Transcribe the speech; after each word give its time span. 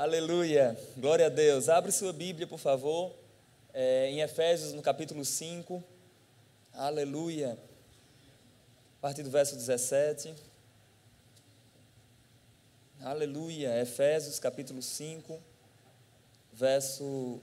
Aleluia, 0.00 0.80
glória 0.96 1.26
a 1.26 1.28
Deus. 1.28 1.68
Abre 1.68 1.92
sua 1.92 2.10
Bíblia, 2.10 2.46
por 2.46 2.58
favor, 2.58 3.14
é, 3.70 4.08
em 4.08 4.22
Efésios, 4.22 4.72
no 4.72 4.80
capítulo 4.80 5.22
5. 5.22 5.84
Aleluia. 6.72 7.58
A 8.96 9.00
partir 9.02 9.22
do 9.22 9.28
verso 9.28 9.54
17. 9.56 10.34
Aleluia. 13.02 13.78
Efésios, 13.78 14.38
capítulo 14.38 14.80
5, 14.80 15.38
verso 16.50 17.38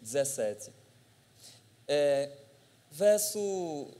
17. 0.00 0.72
É, 1.86 2.30
verso. 2.90 3.94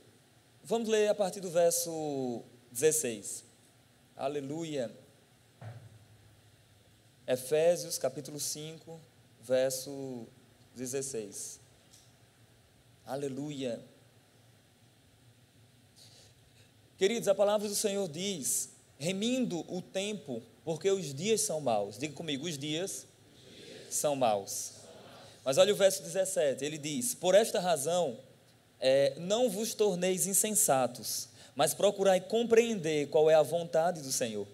Vamos 0.63 0.89
ler 0.89 1.09
a 1.09 1.13
partir 1.13 1.39
do 1.39 1.51
verso 1.51 2.41
16. 2.71 3.43
Aleluia. 4.17 4.91
Efésios 7.31 7.99
capítulo 7.99 8.39
5, 8.39 8.99
verso 9.43 10.25
16. 10.75 11.59
Aleluia. 13.05 13.79
Queridos, 16.97 17.27
a 17.27 17.35
palavra 17.35 17.67
do 17.67 17.75
Senhor 17.75 18.09
diz: 18.09 18.69
remindo 18.97 19.63
o 19.71 19.79
tempo, 19.79 20.41
porque 20.65 20.89
os 20.89 21.13
dias 21.13 21.41
são 21.41 21.61
maus. 21.61 21.99
Diga 21.99 22.15
comigo, 22.15 22.47
os 22.47 22.57
dias 22.57 23.05
são 23.91 24.15
maus. 24.15 24.71
Mas 25.45 25.59
olha 25.59 25.71
o 25.71 25.77
verso 25.77 26.01
17, 26.01 26.65
ele 26.65 26.79
diz: 26.79 27.13
Por 27.13 27.35
esta 27.35 27.59
razão, 27.59 28.17
é, 28.79 29.13
não 29.19 29.51
vos 29.51 29.75
torneis 29.75 30.25
insensatos, 30.25 31.29
mas 31.55 31.75
procurai 31.75 32.19
compreender 32.19 33.07
qual 33.09 33.29
é 33.29 33.35
a 33.35 33.43
vontade 33.43 34.01
do 34.01 34.11
Senhor. 34.11 34.47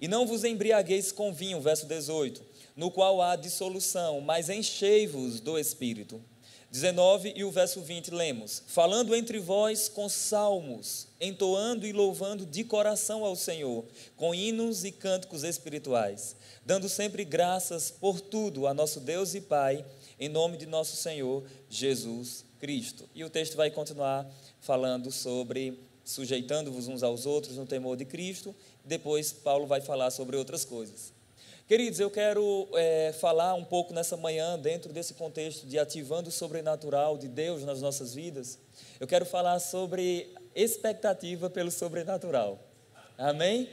E 0.00 0.06
não 0.06 0.26
vos 0.26 0.44
embriagueis 0.44 1.10
com 1.10 1.32
vinho, 1.32 1.60
verso 1.60 1.86
18, 1.86 2.42
no 2.76 2.90
qual 2.90 3.20
há 3.20 3.34
dissolução, 3.34 4.20
mas 4.20 4.48
enchei-vos 4.48 5.40
do 5.40 5.58
Espírito. 5.58 6.22
19 6.70 7.32
e 7.34 7.44
o 7.44 7.50
verso 7.50 7.80
20 7.80 8.10
lemos: 8.10 8.62
Falando 8.66 9.14
entre 9.14 9.38
vós 9.38 9.88
com 9.88 10.08
salmos, 10.08 11.08
entoando 11.20 11.86
e 11.86 11.92
louvando 11.92 12.44
de 12.44 12.62
coração 12.62 13.24
ao 13.24 13.34
Senhor, 13.34 13.84
com 14.16 14.34
hinos 14.34 14.84
e 14.84 14.92
cânticos 14.92 15.44
espirituais, 15.44 16.36
dando 16.64 16.88
sempre 16.88 17.24
graças 17.24 17.90
por 17.90 18.20
tudo 18.20 18.66
a 18.66 18.74
nosso 18.74 19.00
Deus 19.00 19.34
e 19.34 19.40
Pai, 19.40 19.84
em 20.20 20.28
nome 20.28 20.58
de 20.58 20.66
nosso 20.66 20.96
Senhor 20.96 21.42
Jesus 21.70 22.44
Cristo. 22.60 23.08
E 23.14 23.24
o 23.24 23.30
texto 23.30 23.56
vai 23.56 23.70
continuar 23.70 24.30
falando 24.60 25.10
sobre 25.10 25.78
sujeitando-vos 26.08 26.88
uns 26.88 27.02
aos 27.02 27.26
outros 27.26 27.56
no 27.56 27.66
temor 27.66 27.94
de 27.94 28.06
Cristo 28.06 28.54
depois 28.82 29.30
Paulo 29.30 29.66
vai 29.66 29.82
falar 29.82 30.10
sobre 30.10 30.38
outras 30.38 30.64
coisas. 30.64 31.12
Queridos, 31.66 32.00
eu 32.00 32.10
quero 32.10 32.66
é, 32.72 33.12
falar 33.12 33.52
um 33.52 33.64
pouco 33.64 33.92
nessa 33.92 34.16
manhã, 34.16 34.58
dentro 34.58 34.90
desse 34.90 35.12
contexto 35.12 35.66
de 35.66 35.78
ativando 35.78 36.30
o 36.30 36.32
sobrenatural 36.32 37.18
de 37.18 37.28
Deus 37.28 37.62
nas 37.62 37.82
nossas 37.82 38.14
vidas. 38.14 38.58
Eu 38.98 39.06
quero 39.06 39.26
falar 39.26 39.58
sobre 39.58 40.34
expectativa 40.54 41.50
pelo 41.50 41.70
sobrenatural. 41.70 42.58
Amém? 43.18 43.68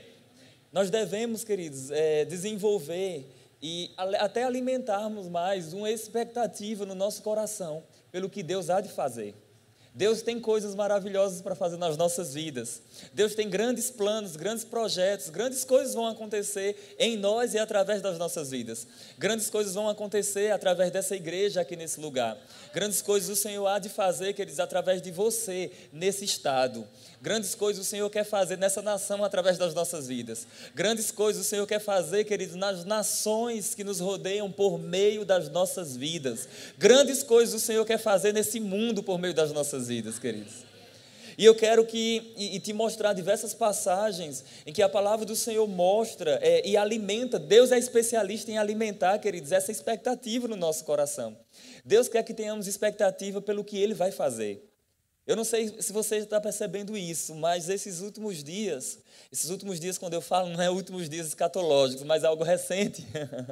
Nós 0.74 0.90
devemos, 0.90 1.46
queridos, 1.46 1.90
é, 1.90 2.26
desenvolver 2.26 3.26
e 3.62 3.92
até 4.20 4.44
alimentarmos 4.44 5.30
mais 5.30 5.72
uma 5.72 5.90
expectativa 5.90 6.86
no 6.86 6.96
nosso 6.96 7.24
coração 7.24 7.82
pelo 8.12 8.30
que 8.30 8.44
Deus 8.44 8.70
há 8.70 8.82
de 8.82 8.90
fazer. 8.90 9.34
Deus 9.96 10.22
tem 10.22 10.42
coisas 10.42 10.76
maravilhosas 10.76 11.42
para 11.42 11.56
fazer 11.56 11.78
nas 11.78 11.96
nossas 11.96 12.34
vidas. 12.34 12.82
Deus 13.14 13.34
tem 13.34 13.50
grandes 13.50 13.90
planos, 13.90 14.36
grandes 14.36 14.66
projetos, 14.66 15.30
grandes 15.30 15.64
coisas 15.64 15.94
vão 15.94 16.06
acontecer 16.06 16.96
em 17.00 17.16
nós 17.16 17.54
e 17.54 17.58
através 17.58 18.02
das 18.02 18.18
nossas 18.18 18.52
vidas. 18.52 18.86
Grandes 19.18 19.50
coisas 19.50 19.74
vão 19.74 19.88
acontecer 19.88 20.52
através 20.52 20.92
dessa 20.92 21.16
igreja 21.16 21.62
aqui 21.62 21.78
nesse 21.78 22.02
lugar. 22.02 22.38
Grandes 22.74 23.02
coisas 23.02 23.30
o 23.30 23.42
Senhor 23.42 23.66
há 23.68 23.80
de 23.80 23.88
fazer, 23.88 24.34
queridos, 24.34 24.60
através 24.60 25.02
de 25.02 25.12
você 25.12 25.72
nesse 25.94 26.26
estado. 26.26 26.86
Grandes 27.26 27.56
coisas 27.56 27.84
o 27.84 27.90
Senhor 27.90 28.08
quer 28.08 28.24
fazer 28.24 28.56
nessa 28.56 28.84
nação 28.84 29.24
através 29.24 29.58
das 29.58 29.74
nossas 29.74 30.08
vidas. 30.08 30.46
Grandes 30.76 31.10
coisas 31.10 31.44
o 31.44 31.50
Senhor 31.50 31.66
quer 31.66 31.80
fazer, 31.80 32.24
queridos, 32.24 32.56
nas 32.56 32.86
nações 32.86 33.74
que 33.74 33.84
nos 33.84 34.00
rodeiam 34.00 34.52
por 34.52 34.78
meio 34.78 35.26
das 35.26 35.50
nossas 35.50 35.98
vidas. 35.98 36.48
Grandes 36.78 37.24
coisas 37.24 37.56
o 37.56 37.66
Senhor 37.66 37.84
quer 37.84 37.98
fazer 37.98 38.32
nesse 38.32 38.60
mundo 38.60 39.02
por 39.02 39.18
meio 39.18 39.34
das 39.34 39.52
nossas 39.52 39.88
vidas, 39.88 40.20
queridos. 40.20 40.54
E 41.36 41.44
eu 41.44 41.56
quero 41.56 41.84
que 41.84 42.32
e, 42.38 42.58
e 42.58 42.60
te 42.60 42.72
mostrar 42.74 43.14
diversas 43.14 43.56
passagens 43.56 44.44
em 44.64 44.72
que 44.72 44.84
a 44.84 44.88
palavra 44.88 45.26
do 45.26 45.36
Senhor 45.36 45.68
mostra 45.68 46.38
é, 46.44 46.62
e 46.64 46.78
alimenta. 46.78 47.40
Deus 47.40 47.72
é 47.72 47.80
especialista 47.80 48.52
em 48.52 48.60
alimentar, 48.60 49.18
queridos, 49.18 49.52
essa 49.52 49.72
expectativa 49.72 50.48
no 50.48 50.56
nosso 50.56 50.86
coração. 50.86 51.36
Deus 51.84 52.08
quer 52.08 52.22
que 52.22 52.36
tenhamos 52.36 52.68
expectativa 52.68 53.42
pelo 53.42 53.64
que 53.64 53.80
Ele 53.80 53.96
vai 53.96 54.12
fazer. 54.12 54.75
Eu 55.28 55.36
não 55.36 55.44
sei 55.44 55.74
se 55.80 55.92
você 55.92 56.18
está 56.18 56.40
percebendo 56.40 56.96
isso, 56.96 57.34
mas 57.34 57.68
esses 57.68 58.00
últimos 58.00 58.44
dias, 58.44 59.00
esses 59.34 59.50
últimos 59.50 59.80
dias, 59.80 59.98
quando 59.98 60.14
eu 60.14 60.22
falo, 60.22 60.50
não 60.50 60.62
é 60.62 60.70
últimos 60.70 61.10
dias 61.10 61.26
escatológicos, 61.26 62.04
mas 62.06 62.24
algo 62.24 62.44
recente. 62.44 63.04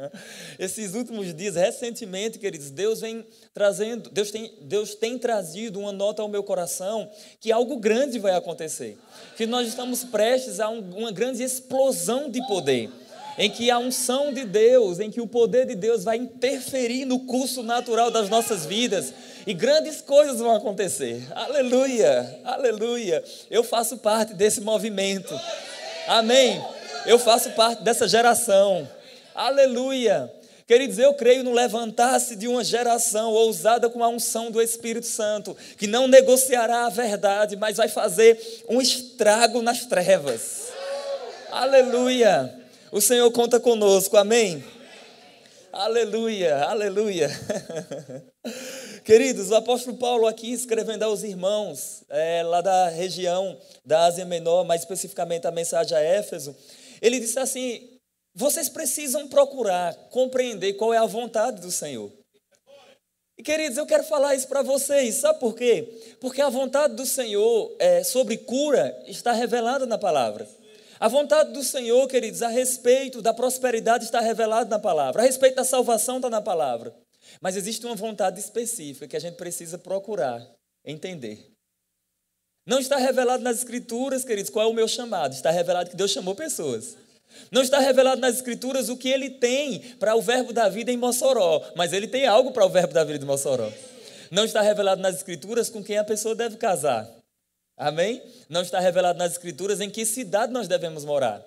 esses 0.60 0.94
últimos 0.94 1.34
dias, 1.34 1.56
recentemente, 1.56 2.38
queridos, 2.38 2.70
Deus 2.70 3.02
vem 3.02 3.26
trazendo, 3.56 4.08
Deus 4.12 4.30
tem, 4.30 4.54
Deus 4.62 4.94
tem 4.94 5.18
trazido 5.18 5.80
uma 5.80 5.92
nota 5.92 6.22
ao 6.22 6.28
meu 6.28 6.44
coração 6.44 7.10
que 7.40 7.52
algo 7.52 7.78
grande 7.78 8.20
vai 8.20 8.36
acontecer. 8.36 8.96
Que 9.36 9.48
nós 9.48 9.68
estamos 9.68 10.04
prestes 10.04 10.60
a 10.60 10.70
um, 10.70 10.80
uma 10.96 11.12
grande 11.12 11.42
explosão 11.42 12.30
de 12.30 12.46
poder 12.46 12.92
em 13.38 13.50
que 13.50 13.72
a 13.72 13.78
unção 13.78 14.34
de 14.34 14.46
Deus, 14.46 15.00
em 15.00 15.10
que 15.10 15.22
o 15.22 15.28
poder 15.28 15.66
de 15.66 15.76
Deus 15.76 16.04
vai 16.04 16.18
interferir 16.18 17.06
no 17.06 17.22
curso 17.22 17.64
natural 17.64 18.12
das 18.12 18.30
nossas 18.30 18.66
vidas 18.66 19.14
e 19.46 19.54
grandes 19.54 20.02
coisas 20.02 20.40
vão 20.40 20.56
acontecer. 20.56 21.22
Aleluia, 21.36 22.40
aleluia. 22.44 23.24
Eu 23.50 23.64
faço 23.64 23.98
parte 23.98 24.34
desse 24.34 24.62
movimento. 24.62 25.40
Amém. 26.08 26.64
Eu 27.06 27.18
faço 27.20 27.52
parte 27.52 27.84
dessa 27.84 28.08
geração. 28.08 28.88
Aleluia. 29.34 30.32
Queridos, 30.66 30.98
eu 30.98 31.14
creio 31.14 31.44
no 31.44 31.52
levantar-se 31.52 32.38
de 32.38 32.48
uma 32.48 32.64
geração 32.64 33.32
ousada 33.32 33.90
com 33.90 34.02
a 34.02 34.08
unção 34.08 34.50
do 34.50 34.62
Espírito 34.62 35.06
Santo, 35.06 35.58
que 35.78 35.88
não 35.88 36.08
negociará 36.08 36.86
a 36.86 36.90
verdade, 36.90 37.58
mas 37.58 37.78
vai 37.78 37.90
fazer 37.90 38.40
um 38.70 38.82
estrago 38.82 39.62
nas 39.62 39.86
trevas. 39.86 40.70
Aleluia. 41.52 42.63
O 42.94 43.02
Senhor 43.02 43.32
conta 43.32 43.60
conosco, 43.60 44.16
amém? 44.18 44.64
Aleluia, 45.72 46.60
aleluia. 46.60 47.28
Queridos, 49.04 49.50
o 49.50 49.56
apóstolo 49.56 49.98
Paulo 49.98 50.28
aqui 50.28 50.54
escrevendo 50.54 51.02
aos 51.02 51.24
irmãos 51.24 52.04
é, 52.08 52.44
lá 52.44 52.62
da 52.62 52.90
região 52.90 53.58
da 53.84 54.06
Ásia 54.06 54.26
Menor, 54.26 54.64
mais 54.64 54.82
especificamente 54.82 55.48
a 55.48 55.52
mensagem 55.52 55.98
a 55.98 56.02
Éfeso, 56.02 56.56
ele 57.02 57.20
disse 57.20 57.40
assim: 57.40 57.98
vocês 58.36 58.70
precisam 58.70 59.28
procurar 59.28 59.96
compreender 60.12 60.74
qual 60.74 60.94
é 60.94 60.98
a 61.00 61.08
vontade 61.08 61.62
do 61.62 61.72
Senhor. 61.72 62.12
E 63.36 63.42
queridos, 63.42 63.80
eu 63.80 63.88
quero 63.88 64.04
falar 64.04 64.36
isso 64.36 64.48
para 64.48 64.62
vocês, 64.62 65.16
sabe 65.16 65.40
por 65.40 65.56
quê? 65.56 66.16
Porque 66.22 66.44
a 66.44 66.50
vontade 66.50 66.94
do 66.94 67.08
Senhor 67.08 67.76
é, 67.80 68.04
sobre 68.04 68.38
cura 68.38 68.96
está 69.08 69.32
revelada 69.32 69.88
na 69.88 69.98
palavra. 69.98 70.48
A 71.04 71.10
vontade 71.10 71.52
do 71.52 71.62
Senhor, 71.62 72.08
queridos, 72.08 72.42
a 72.42 72.48
respeito 72.48 73.22
da 73.22 73.34
prosperidade 73.34 74.06
está 74.06 74.22
revelada 74.22 74.70
na 74.70 74.80
palavra, 74.80 75.22
a 75.22 75.26
respeito 75.26 75.56
da 75.56 75.66
salvação 75.66 76.16
está 76.16 76.30
na 76.30 76.42
palavra. 76.42 76.96
Mas 77.42 77.58
existe 77.58 77.86
uma 77.86 77.94
vontade 77.94 78.40
específica 78.40 79.06
que 79.06 79.18
a 79.18 79.20
gente 79.20 79.36
precisa 79.36 79.78
procurar 79.78 80.50
entender. 80.86 81.52
Não 82.66 82.80
está 82.80 82.96
revelado 82.96 83.44
nas 83.44 83.58
Escrituras, 83.58 84.24
queridos, 84.24 84.50
qual 84.50 84.66
é 84.66 84.72
o 84.72 84.74
meu 84.74 84.88
chamado. 84.88 85.34
Está 85.34 85.52
revelado 85.52 85.90
que 85.90 85.98
Deus 85.98 86.10
chamou 86.10 86.36
pessoas. 86.36 86.96
Não 87.52 87.64
está 87.64 87.80
revelado 87.80 88.22
nas 88.22 88.38
Escrituras 88.38 88.88
o 88.88 88.96
que 88.96 89.10
ele 89.10 89.30
tem 89.30 89.82
para 90.00 90.16
o 90.16 90.22
verbo 90.22 90.54
da 90.54 90.70
vida 90.70 90.90
em 90.90 90.96
Mossoró, 90.96 91.70
mas 91.76 91.92
ele 91.92 92.08
tem 92.08 92.28
algo 92.28 92.54
para 92.54 92.66
o 92.66 92.70
verbo 92.70 92.94
da 92.94 93.04
vida 93.04 93.20
de 93.20 93.26
Mossoró. 93.26 93.70
Não 94.32 94.46
está 94.46 94.62
revelado 94.62 95.02
nas 95.02 95.18
Escrituras 95.18 95.70
com 95.70 95.84
quem 95.84 95.98
a 95.98 96.04
pessoa 96.06 96.34
deve 96.34 96.56
casar. 96.56 97.23
Amém? 97.76 98.22
Não 98.50 98.62
está 98.62 98.80
revelado 98.80 99.18
nas 99.18 99.34
Escrituras 99.34 99.82
em 99.82 99.90
que 99.90 100.06
cidade 100.06 100.54
nós 100.54 100.68
devemos 100.68 101.04
morar. 101.06 101.44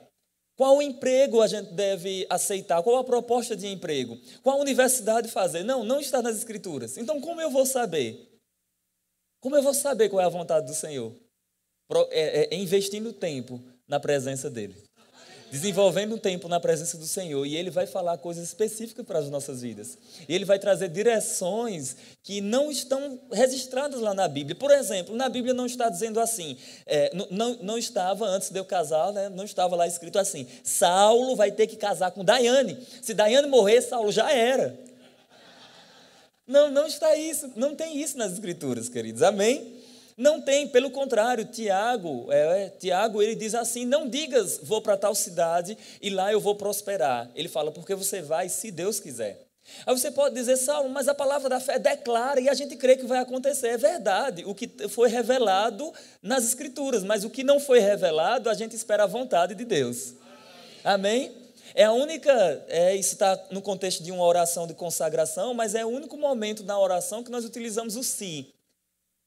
Qual 0.57 0.81
emprego 0.81 1.43
a 1.43 1.47
gente 1.47 1.73
deve 1.75 2.27
aceitar? 2.31 2.83
Qual 2.83 2.97
a 2.97 3.05
proposta 3.05 3.55
de 3.55 3.67
emprego? 3.67 4.19
Qual 4.43 4.59
universidade 4.59 5.29
fazer? 5.29 5.63
Não, 5.63 5.85
não 5.85 6.01
está 6.01 6.23
nas 6.23 6.37
Escrituras. 6.37 6.97
Então, 6.97 7.21
como 7.21 7.41
eu 7.41 7.51
vou 7.51 7.67
saber? 7.67 8.41
Como 9.41 9.55
eu 9.55 9.63
vou 9.63 9.75
saber 9.75 10.09
qual 10.09 10.23
é 10.23 10.25
a 10.25 10.31
vontade 10.31 10.67
do 10.67 10.75
Senhor? 10.75 11.15
É, 12.11 12.21
é, 12.21 12.55
é 12.55 12.57
investindo 12.57 13.13
tempo 13.13 13.63
na 13.87 14.01
presença 14.01 14.51
dEle. 14.51 14.86
Desenvolvendo 15.51 16.15
um 16.15 16.19
tempo 16.19 16.49
na 16.49 16.59
presença 16.59 16.97
do 16.97 17.07
Senhor 17.07 17.47
e 17.47 17.57
Ele 17.57 17.71
vai 17.71 17.87
falar 17.87 18.19
coisas 18.19 18.45
específicas 18.45 19.05
para 19.05 19.19
as 19.19 19.31
nossas 19.31 19.63
vidas. 19.63 19.97
E 20.29 20.35
Ele 20.35 20.45
vai 20.45 20.59
trazer 20.59 20.89
direções 20.89 21.97
que 22.23 22.41
não 22.41 22.71
estão 22.71 23.19
registradas 23.33 24.01
lá 24.01 24.13
na 24.13 24.27
Bíblia. 24.29 24.57
Por 24.57 24.71
exemplo, 24.71 25.15
na 25.15 25.29
Bíblia 25.29 25.55
não 25.55 25.67
está 25.67 25.89
dizendo 25.89 26.21
assim, 26.21 26.57
é, 26.87 27.11
não, 27.31 27.55
não 27.63 27.79
estava, 27.79 28.27
antes 28.27 28.51
de 28.51 28.59
eu 28.59 28.65
casar, 28.65 29.13
né, 29.13 29.29
não 29.29 29.45
estava 29.45 29.77
lá 29.77 29.87
escrito 29.87 30.19
assim, 30.19 30.47
Saulo 30.65 31.37
vai 31.37 31.53
ter 31.53 31.67
que 31.67 31.77
casar 31.77 32.11
com 32.11 32.25
Daiane. 32.25 32.79
Se 33.01 33.15
Daiane 33.15 33.49
morrer, 33.49 33.81
Saulo 33.83 34.11
já 34.11 34.31
era. 34.33 34.87
Não, 36.47 36.71
não 36.71 36.87
está 36.87 37.17
isso, 37.17 37.51
não 37.57 37.75
tem 37.75 38.01
isso 38.01 38.17
nas 38.17 38.33
Escrituras, 38.33 38.89
queridos. 38.89 39.21
Amém? 39.23 39.76
Não 40.17 40.41
tem, 40.41 40.67
pelo 40.67 40.91
contrário, 40.91 41.45
Tiago, 41.45 42.33
é, 42.33 42.65
é, 42.65 42.71
Tiago 42.71 43.21
ele 43.21 43.35
diz 43.35 43.55
assim: 43.55 43.85
não 43.85 44.09
digas 44.09 44.59
vou 44.63 44.81
para 44.81 44.97
tal 44.97 45.15
cidade 45.15 45.77
e 46.01 46.09
lá 46.09 46.33
eu 46.33 46.41
vou 46.41 46.55
prosperar. 46.55 47.31
Ele 47.35 47.49
fala, 47.49 47.71
porque 47.71 47.95
você 47.95 48.23
vai 48.23 48.49
se 48.49 48.71
Deus 48.71 48.99
quiser. 48.99 49.47
Aí 49.85 49.99
você 49.99 50.11
pode 50.11 50.35
dizer, 50.35 50.57
Saulo, 50.57 50.89
mas 50.89 51.09
a 51.09 51.15
palavra 51.15 51.49
da 51.49 51.61
fé 51.61 51.79
declara 51.79 52.41
e 52.41 52.49
a 52.49 52.55
gente 52.55 52.77
crê 52.77 52.97
que 52.97 53.05
vai 53.05 53.19
acontecer. 53.19 53.69
É 53.69 53.77
verdade, 53.77 54.45
o 54.47 54.55
que 54.55 54.69
foi 54.89 55.09
revelado 55.09 55.93
nas 56.23 56.45
Escrituras, 56.45 57.03
mas 57.03 57.25
o 57.25 57.31
que 57.31 57.45
não 57.45 57.61
foi 57.61 57.81
revelado, 57.81 58.49
a 58.49 58.55
gente 58.55 58.75
espera 58.75 59.05
a 59.05 59.07
vontade 59.07 59.55
de 59.55 59.65
Deus. 59.65 60.15
Amém? 60.85 61.33
É 61.75 61.85
a 61.85 61.93
única, 61.93 62.65
é, 62.69 62.95
isso 62.95 63.15
está 63.15 63.39
no 63.51 63.61
contexto 63.61 64.03
de 64.03 64.13
uma 64.13 64.25
oração 64.25 64.67
de 64.67 64.73
consagração, 64.73 65.53
mas 65.53 65.75
é 65.75 65.85
o 65.85 65.89
único 65.89 66.17
momento 66.17 66.63
na 66.63 66.79
oração 66.79 67.23
que 67.23 67.31
nós 67.31 67.45
utilizamos 67.45 67.97
o 67.97 68.03
si. 68.03 68.55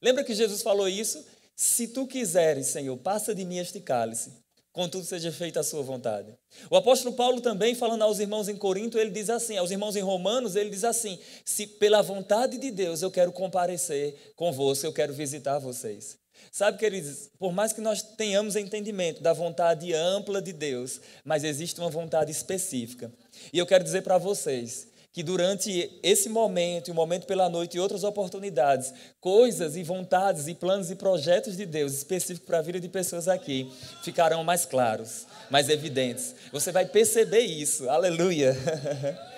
Lembra 0.02 0.24
que 0.24 0.34
Jesus 0.34 0.62
falou 0.62 0.88
isso? 0.88 1.24
Se 1.56 1.88
tu 1.90 2.08
quiseres, 2.08 2.68
Senhor, 2.68 2.96
passa 2.98 3.36
de 3.36 3.44
mim 3.44 3.58
este 3.58 3.82
cálice, 3.82 4.32
contudo 4.72 5.04
seja 5.04 5.30
feita 5.32 5.60
a 5.60 5.64
sua 5.64 5.82
vontade. 5.82 6.34
O 6.70 6.78
apóstolo 6.78 7.16
Paulo 7.16 7.42
também, 7.42 7.76
falando 7.76 8.04
aos 8.04 8.20
irmãos 8.20 8.48
em 8.48 8.56
Corinto, 8.56 8.98
ele 8.98 9.10
diz 9.10 9.30
assim, 9.30 9.58
aos 9.58 9.72
irmãos 9.72 9.98
em 9.98 10.02
Romanos, 10.02 10.56
ele 10.56 10.70
diz 10.70 10.86
assim: 10.86 11.20
se 11.44 11.68
pela 11.68 12.02
vontade 12.02 12.58
de 12.58 12.72
Deus 12.72 13.02
eu 13.02 13.12
quero 13.12 13.34
comparecer 13.34 14.34
convosco, 14.38 14.86
eu 14.86 14.94
quero 14.94 15.14
visitar 15.14 15.60
vocês. 15.60 16.18
Sabe, 16.52 16.78
queridos, 16.78 17.30
por 17.38 17.52
mais 17.52 17.74
que 17.74 17.82
nós 17.82 18.02
tenhamos 18.02 18.56
entendimento 18.56 19.22
da 19.22 19.34
vontade 19.34 19.94
ampla 19.94 20.42
de 20.42 20.54
Deus, 20.54 21.02
mas 21.26 21.44
existe 21.44 21.80
uma 21.80 21.90
vontade 21.90 22.32
específica. 22.32 23.12
E 23.52 23.58
eu 23.58 23.66
quero 23.66 23.84
dizer 23.84 24.02
para 24.02 24.18
vocês 24.18 24.88
que 25.12 25.24
durante 25.24 26.00
esse 26.04 26.30
momento, 26.30 26.92
o 26.92 26.94
momento 26.94 27.26
pela 27.26 27.50
noite 27.50 27.78
e 27.78 27.80
outras 27.80 28.04
oportunidades, 28.04 28.94
coisas 29.20 29.76
e 29.76 29.84
vontades 29.84 30.48
e 30.48 30.54
planos 30.54 30.92
e 30.92 30.96
projetos 30.96 31.58
de 31.58 31.66
Deus 31.66 31.94
específicos 31.94 32.46
para 32.46 32.60
a 32.60 32.62
vida 32.62 32.80
de 32.80 32.88
pessoas 32.88 33.28
aqui 33.28 33.72
ficarão 34.04 34.44
mais 34.44 34.66
claros, 34.66 35.26
mais 35.50 35.68
evidentes. 35.68 36.36
Você 36.52 36.72
vai 36.72 36.86
perceber 36.86 37.42
isso. 37.42 37.90
Aleluia. 37.90 38.56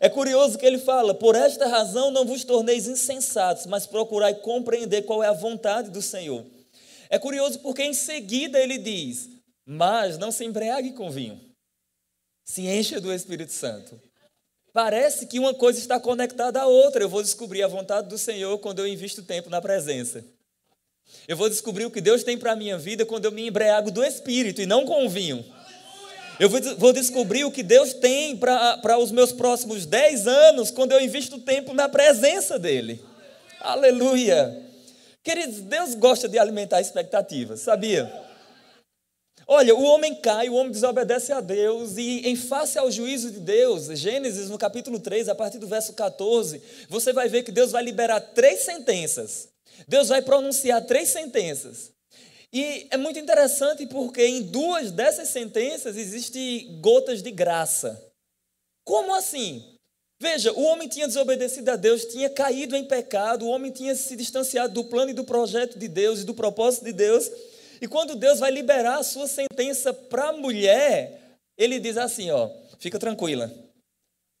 É 0.00 0.08
curioso 0.08 0.58
que 0.58 0.66
ele 0.66 0.78
fala: 0.78 1.14
Por 1.14 1.36
esta 1.36 1.68
razão 1.68 2.10
não 2.10 2.26
vos 2.26 2.42
torneis 2.42 2.88
insensatos, 2.88 3.66
mas 3.66 3.86
procurai 3.86 4.34
compreender 4.34 5.02
qual 5.02 5.22
é 5.22 5.28
a 5.28 5.32
vontade 5.32 5.90
do 5.90 6.02
Senhor. 6.02 6.44
É 7.08 7.20
curioso 7.20 7.60
porque 7.60 7.84
em 7.84 7.94
seguida 7.94 8.58
ele 8.58 8.78
diz: 8.78 9.28
Mas 9.64 10.18
não 10.18 10.32
se 10.32 10.44
embriague 10.44 10.90
com 10.92 11.08
vinho, 11.08 11.40
se 12.44 12.66
encha 12.66 13.00
do 13.00 13.12
Espírito 13.12 13.52
Santo. 13.52 14.00
Parece 14.72 15.26
que 15.26 15.38
uma 15.38 15.52
coisa 15.52 15.78
está 15.78 16.00
conectada 16.00 16.60
à 16.62 16.66
outra. 16.66 17.02
Eu 17.02 17.08
vou 17.08 17.22
descobrir 17.22 17.62
a 17.62 17.68
vontade 17.68 18.08
do 18.08 18.16
Senhor 18.16 18.58
quando 18.58 18.78
eu 18.78 18.86
invisto 18.86 19.22
tempo 19.22 19.50
na 19.50 19.60
presença. 19.60 20.24
Eu 21.28 21.36
vou 21.36 21.48
descobrir 21.50 21.84
o 21.84 21.90
que 21.90 22.00
Deus 22.00 22.24
tem 22.24 22.38
para 22.38 22.52
a 22.52 22.56
minha 22.56 22.78
vida 22.78 23.04
quando 23.04 23.26
eu 23.26 23.32
me 23.32 23.46
embriago 23.46 23.90
do 23.90 24.02
Espírito 24.02 24.62
e 24.62 24.66
não 24.66 24.86
com 24.86 25.04
o 25.04 25.10
vinho. 25.10 25.44
Eu 26.40 26.48
vou 26.78 26.92
descobrir 26.92 27.44
o 27.44 27.50
que 27.50 27.62
Deus 27.62 27.92
tem 27.92 28.36
para 28.36 28.98
os 28.98 29.12
meus 29.12 29.30
próximos 29.30 29.84
dez 29.84 30.26
anos 30.26 30.70
quando 30.70 30.92
eu 30.92 31.00
invisto 31.00 31.38
tempo 31.38 31.74
na 31.74 31.88
presença 31.88 32.58
dEle. 32.58 33.04
Aleluia. 33.60 34.60
Queridos, 35.22 35.60
Deus 35.60 35.94
gosta 35.94 36.28
de 36.28 36.38
alimentar 36.38 36.80
expectativas, 36.80 37.60
sabia? 37.60 38.10
Olha, 39.46 39.74
o 39.74 39.82
homem 39.82 40.14
cai, 40.14 40.48
o 40.48 40.54
homem 40.54 40.72
desobedece 40.72 41.32
a 41.32 41.40
Deus, 41.40 41.96
e 41.96 42.28
em 42.28 42.36
face 42.36 42.78
ao 42.78 42.90
juízo 42.90 43.30
de 43.30 43.40
Deus, 43.40 43.86
Gênesis 43.98 44.48
no 44.48 44.56
capítulo 44.56 45.00
3, 45.00 45.28
a 45.28 45.34
partir 45.34 45.58
do 45.58 45.66
verso 45.66 45.92
14, 45.92 46.62
você 46.88 47.12
vai 47.12 47.28
ver 47.28 47.42
que 47.42 47.52
Deus 47.52 47.72
vai 47.72 47.82
liberar 47.82 48.20
três 48.20 48.60
sentenças. 48.60 49.48
Deus 49.88 50.08
vai 50.08 50.22
pronunciar 50.22 50.86
três 50.86 51.08
sentenças. 51.08 51.92
E 52.52 52.86
é 52.90 52.96
muito 52.96 53.18
interessante 53.18 53.86
porque 53.86 54.24
em 54.24 54.42
duas 54.42 54.90
dessas 54.90 55.28
sentenças 55.28 55.96
existem 55.96 56.78
gotas 56.80 57.22
de 57.22 57.30
graça. 57.30 58.00
Como 58.84 59.14
assim? 59.14 59.76
Veja, 60.20 60.52
o 60.52 60.62
homem 60.62 60.86
tinha 60.86 61.06
desobedecido 61.06 61.70
a 61.70 61.76
Deus, 61.76 62.04
tinha 62.04 62.30
caído 62.30 62.76
em 62.76 62.84
pecado, 62.84 63.44
o 63.44 63.48
homem 63.48 63.72
tinha 63.72 63.94
se 63.94 64.14
distanciado 64.14 64.74
do 64.74 64.84
plano 64.84 65.10
e 65.10 65.14
do 65.14 65.24
projeto 65.24 65.78
de 65.78 65.88
Deus 65.88 66.20
e 66.20 66.24
do 66.24 66.34
propósito 66.34 66.84
de 66.84 66.92
Deus. 66.92 67.30
E 67.82 67.88
quando 67.88 68.14
Deus 68.14 68.38
vai 68.38 68.52
liberar 68.52 68.98
a 68.98 69.02
sua 69.02 69.26
sentença 69.26 69.92
para 69.92 70.28
a 70.28 70.32
mulher, 70.32 71.20
ele 71.58 71.80
diz 71.80 71.96
assim: 71.96 72.30
ó, 72.30 72.48
fica 72.78 72.96
tranquila. 72.96 73.52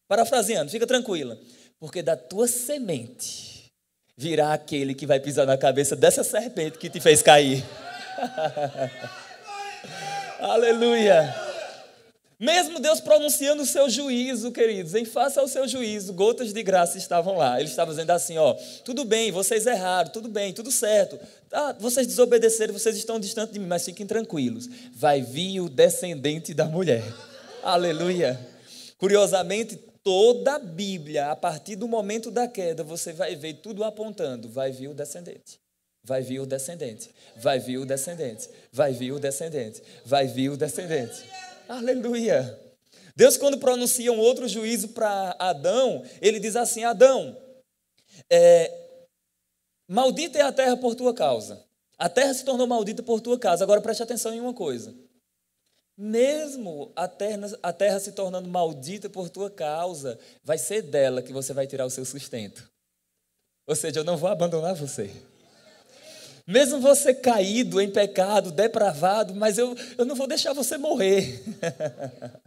Parafraseando, 0.08 0.70
fica 0.70 0.86
tranquila, 0.86 1.36
porque 1.80 2.02
da 2.02 2.16
tua 2.16 2.46
semente 2.46 3.66
virá 4.16 4.52
aquele 4.52 4.94
que 4.94 5.06
vai 5.06 5.18
pisar 5.18 5.44
na 5.44 5.58
cabeça 5.58 5.96
dessa 5.96 6.22
serpente 6.22 6.78
que 6.78 6.88
te 6.88 7.00
fez 7.00 7.20
cair. 7.20 7.64
Aleluia. 10.38 11.51
Mesmo 12.42 12.80
Deus 12.80 12.98
pronunciando 12.98 13.62
o 13.62 13.66
seu 13.66 13.88
juízo, 13.88 14.50
queridos, 14.50 14.96
em 14.96 15.04
face 15.04 15.38
ao 15.38 15.46
seu 15.46 15.68
juízo, 15.68 16.12
gotas 16.12 16.52
de 16.52 16.60
graça 16.60 16.98
estavam 16.98 17.36
lá. 17.36 17.60
Ele 17.60 17.68
estava 17.68 17.92
dizendo 17.92 18.10
assim: 18.10 18.36
ó, 18.36 18.54
tudo 18.84 19.04
bem, 19.04 19.30
vocês 19.30 19.64
erraram, 19.64 20.10
tudo 20.10 20.28
bem, 20.28 20.52
tudo 20.52 20.72
certo. 20.72 21.20
Ah, 21.52 21.72
vocês 21.78 22.04
desobedeceram, 22.04 22.74
vocês 22.74 22.96
estão 22.96 23.20
distantes 23.20 23.54
de 23.54 23.60
mim, 23.60 23.68
mas 23.68 23.84
fiquem 23.84 24.04
tranquilos. 24.04 24.68
Vai 24.92 25.22
vir 25.22 25.60
o 25.60 25.68
descendente 25.68 26.52
da 26.52 26.64
mulher. 26.64 27.04
Aleluia. 27.62 28.36
Curiosamente, 28.98 29.76
toda 30.02 30.56
a 30.56 30.58
Bíblia, 30.58 31.30
a 31.30 31.36
partir 31.36 31.76
do 31.76 31.86
momento 31.86 32.28
da 32.28 32.48
queda, 32.48 32.82
você 32.82 33.12
vai 33.12 33.36
ver 33.36 33.60
tudo 33.62 33.84
apontando: 33.84 34.48
vai 34.48 34.72
vir 34.72 34.88
o 34.88 34.94
descendente. 34.94 35.60
Vai 36.02 36.22
vir 36.22 36.40
o 36.40 36.46
descendente. 36.46 37.08
Vai 37.36 37.60
vir 37.60 37.78
o 37.78 37.86
descendente. 37.86 38.48
Vai 38.72 38.92
vir 38.92 39.12
o 39.12 39.20
descendente. 39.20 39.80
Vai 40.04 40.26
vir 40.26 40.50
o 40.50 40.56
descendente. 40.56 41.22
Aleluia. 41.68 42.58
Deus, 43.14 43.36
quando 43.36 43.58
pronuncia 43.58 44.12
um 44.12 44.18
outro 44.18 44.48
juízo 44.48 44.88
para 44.88 45.36
Adão, 45.38 46.02
ele 46.20 46.40
diz 46.40 46.56
assim: 46.56 46.84
Adão, 46.84 47.36
é, 48.30 48.96
maldita 49.88 50.38
é 50.38 50.42
a 50.42 50.52
terra 50.52 50.76
por 50.76 50.94
tua 50.94 51.14
causa. 51.14 51.64
A 51.98 52.08
terra 52.08 52.34
se 52.34 52.44
tornou 52.44 52.66
maldita 52.66 53.02
por 53.02 53.20
tua 53.20 53.38
causa. 53.38 53.62
Agora 53.62 53.80
preste 53.80 54.02
atenção 54.02 54.34
em 54.34 54.40
uma 54.40 54.54
coisa. 54.54 54.94
Mesmo 55.96 56.90
a 56.96 57.06
terra, 57.06 57.46
a 57.62 57.72
terra 57.72 58.00
se 58.00 58.12
tornando 58.12 58.48
maldita 58.48 59.10
por 59.10 59.28
tua 59.28 59.50
causa, 59.50 60.18
vai 60.42 60.58
ser 60.58 60.82
dela 60.82 61.22
que 61.22 61.32
você 61.32 61.52
vai 61.52 61.66
tirar 61.66 61.84
o 61.84 61.90
seu 61.90 62.04
sustento. 62.04 62.68
Ou 63.66 63.76
seja, 63.76 64.00
eu 64.00 64.04
não 64.04 64.16
vou 64.16 64.28
abandonar 64.28 64.74
você. 64.74 65.10
Mesmo 66.46 66.80
você 66.80 67.14
caído 67.14 67.80
em 67.80 67.90
pecado, 67.90 68.50
depravado, 68.50 69.34
mas 69.34 69.58
eu, 69.58 69.76
eu 69.96 70.04
não 70.04 70.14
vou 70.14 70.26
deixar 70.26 70.52
você 70.52 70.76
morrer. 70.76 71.42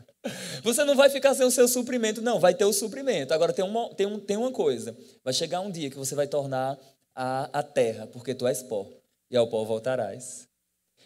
Você 0.63 0.83
não 0.83 0.95
vai 0.95 1.07
ficar 1.07 1.35
sem 1.35 1.45
o 1.45 1.51
seu 1.51 1.67
suprimento, 1.67 2.19
não, 2.19 2.39
vai 2.39 2.55
ter 2.55 2.65
o 2.65 2.73
suprimento. 2.73 3.31
Agora 3.31 3.53
tem 3.53 3.63
uma, 3.63 3.93
tem, 3.93 4.07
um, 4.07 4.19
tem 4.19 4.35
uma 4.35 4.51
coisa: 4.51 4.97
vai 5.23 5.31
chegar 5.31 5.59
um 5.61 5.69
dia 5.69 5.89
que 5.89 5.97
você 5.97 6.15
vai 6.15 6.27
tornar 6.27 6.79
a, 7.13 7.59
a 7.59 7.61
terra, 7.61 8.07
porque 8.07 8.33
tu 8.33 8.47
és 8.47 8.63
pó, 8.63 8.89
e 9.29 9.37
ao 9.37 9.47
pó 9.47 9.63
voltarás. 9.63 10.47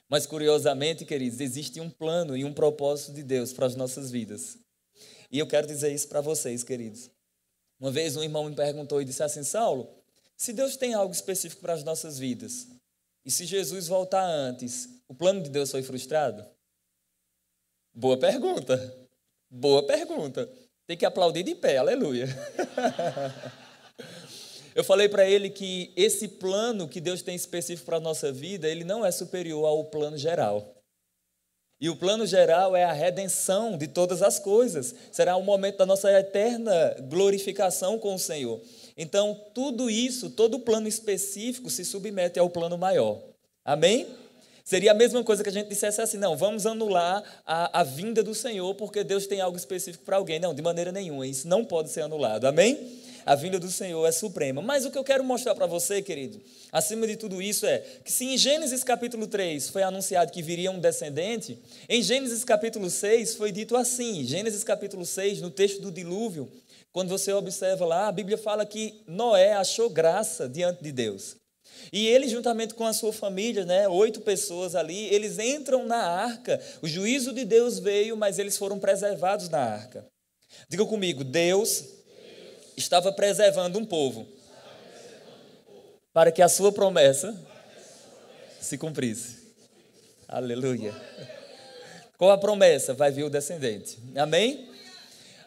Mas 0.07 0.25
curiosamente, 0.25 1.05
queridos, 1.05 1.39
existe 1.39 1.79
um 1.81 1.89
plano 1.89 2.35
e 2.35 2.43
um 2.45 2.53
propósito 2.53 3.13
de 3.13 3.21
Deus 3.21 3.51
para 3.51 3.65
as 3.65 3.75
nossas 3.75 4.09
vidas. 4.09 4.57
E 5.31 5.37
eu 5.37 5.45
quero 5.45 5.67
dizer 5.67 5.93
isso 5.93 6.07
para 6.07 6.21
vocês, 6.21 6.63
queridos. 6.63 7.11
Uma 7.79 7.91
vez 7.91 8.15
um 8.15 8.23
irmão 8.23 8.45
me 8.45 8.55
perguntou 8.55 9.01
e 9.01 9.05
disse 9.05 9.21
assim: 9.21 9.43
Saulo, 9.43 9.87
se 10.35 10.51
Deus 10.53 10.77
tem 10.77 10.93
algo 10.93 11.13
específico 11.13 11.61
para 11.61 11.73
as 11.73 11.83
nossas 11.83 12.17
vidas, 12.17 12.67
e 13.25 13.31
se 13.31 13.45
Jesus 13.45 13.87
voltar 13.87 14.23
antes, 14.23 14.87
o 15.07 15.13
plano 15.13 15.41
de 15.41 15.49
Deus 15.49 15.71
foi 15.71 15.83
frustrado? 15.83 16.45
Boa 17.93 18.17
pergunta. 18.17 19.07
Boa 19.49 19.85
pergunta. 19.85 20.49
Tem 20.87 20.97
que 20.97 21.05
aplaudir 21.05 21.43
de 21.43 21.55
pé, 21.55 21.77
aleluia. 21.77 22.27
Eu 24.75 24.83
falei 24.83 25.09
para 25.09 25.29
ele 25.29 25.49
que 25.49 25.91
esse 25.95 26.27
plano 26.27 26.87
que 26.87 27.01
Deus 27.01 27.21
tem 27.21 27.35
específico 27.35 27.85
para 27.85 27.97
a 27.97 28.01
nossa 28.01 28.31
vida, 28.31 28.67
ele 28.67 28.83
não 28.83 29.05
é 29.05 29.11
superior 29.11 29.65
ao 29.65 29.83
plano 29.85 30.17
geral. 30.17 30.75
E 31.81 31.89
o 31.89 31.95
plano 31.95 32.25
geral 32.25 32.75
é 32.75 32.83
a 32.83 32.91
redenção 32.91 33.77
de 33.77 33.87
todas 33.87 34.21
as 34.21 34.37
coisas. 34.37 34.93
Será 35.11 35.35
o 35.37 35.43
momento 35.43 35.77
da 35.77 35.85
nossa 35.85 36.11
eterna 36.11 36.95
glorificação 37.09 37.97
com 37.97 38.15
o 38.15 38.19
Senhor. 38.19 38.61
Então, 39.01 39.39
tudo 39.53 39.89
isso, 39.89 40.29
todo 40.29 40.59
plano 40.59 40.85
específico 40.85 41.69
se 41.69 41.85
submete 41.85 42.37
ao 42.37 42.49
plano 42.49 42.77
maior. 42.77 43.17
Amém? 43.63 44.05
Seria 44.65 44.91
a 44.91 44.93
mesma 44.93 45.23
coisa 45.23 45.41
que 45.41 45.47
a 45.47 45.53
gente 45.53 45.69
dissesse 45.69 46.01
assim: 46.01 46.17
não, 46.17 46.35
vamos 46.35 46.65
anular 46.65 47.23
a, 47.45 47.79
a 47.79 47.83
vinda 47.83 48.21
do 48.21 48.35
Senhor 48.35 48.75
porque 48.75 49.01
Deus 49.01 49.25
tem 49.25 49.39
algo 49.39 49.55
específico 49.55 50.03
para 50.03 50.17
alguém. 50.17 50.37
Não, 50.37 50.53
de 50.53 50.61
maneira 50.61 50.91
nenhuma, 50.91 51.25
isso 51.25 51.47
não 51.47 51.63
pode 51.63 51.89
ser 51.89 52.01
anulado. 52.01 52.45
Amém? 52.45 52.77
A 53.25 53.35
vinda 53.35 53.57
do 53.57 53.71
Senhor 53.71 54.05
é 54.05 54.11
suprema. 54.11 54.61
Mas 54.61 54.85
o 54.85 54.91
que 54.91 54.97
eu 54.97 55.03
quero 55.03 55.23
mostrar 55.23 55.55
para 55.55 55.65
você, 55.65 56.01
querido, 56.01 56.41
acima 56.69 57.07
de 57.07 57.15
tudo 57.15 57.41
isso, 57.41 57.65
é 57.65 57.77
que 58.03 58.11
se 58.11 58.25
em 58.25 58.37
Gênesis 58.37 58.83
capítulo 58.83 59.27
3 59.27 59.69
foi 59.69 59.81
anunciado 59.81 60.29
que 60.29 60.41
viria 60.41 60.71
um 60.71 60.79
descendente, 60.79 61.57
em 61.87 62.03
Gênesis 62.03 62.43
capítulo 62.43 62.89
6 62.89 63.35
foi 63.35 63.53
dito 63.53 63.77
assim: 63.77 64.25
Gênesis 64.25 64.61
capítulo 64.61 65.05
6, 65.05 65.39
no 65.39 65.49
texto 65.49 65.81
do 65.81 65.89
dilúvio, 65.89 66.51
quando 66.91 67.09
você 67.09 67.31
observa 67.31 67.85
lá, 67.85 68.07
a 68.07 68.11
Bíblia 68.11 68.37
fala 68.37 68.65
que 68.65 69.03
Noé 69.07 69.53
achou 69.53 69.89
graça 69.89 70.49
diante 70.49 70.83
de 70.83 70.91
Deus. 70.91 71.35
E 71.93 72.07
ele, 72.07 72.27
juntamente 72.27 72.73
com 72.73 72.85
a 72.85 72.93
sua 72.93 73.13
família, 73.13 73.65
né, 73.65 73.87
oito 73.87 74.21
pessoas 74.21 74.75
ali, 74.75 75.05
eles 75.13 75.39
entram 75.39 75.85
na 75.85 75.97
arca. 75.97 76.59
O 76.81 76.87
juízo 76.87 77.31
de 77.31 77.45
Deus 77.45 77.79
veio, 77.79 78.17
mas 78.17 78.39
eles 78.39 78.57
foram 78.57 78.79
preservados 78.79 79.49
na 79.49 79.59
arca. 79.59 80.05
Diga 80.67 80.85
comigo: 80.85 81.23
Deus 81.23 81.85
estava 82.75 83.11
preservando 83.11 83.77
um 83.77 83.85
povo 83.85 84.27
para 86.11 86.31
que 86.31 86.41
a 86.41 86.49
sua 86.49 86.71
promessa 86.71 87.39
se 88.59 88.77
cumprisse. 88.77 89.37
Aleluia. 90.27 90.93
Qual 92.17 92.31
a 92.31 92.37
promessa? 92.37 92.93
Vai 92.93 93.11
vir 93.11 93.23
o 93.23 93.29
descendente. 93.29 93.97
Amém? 94.15 94.69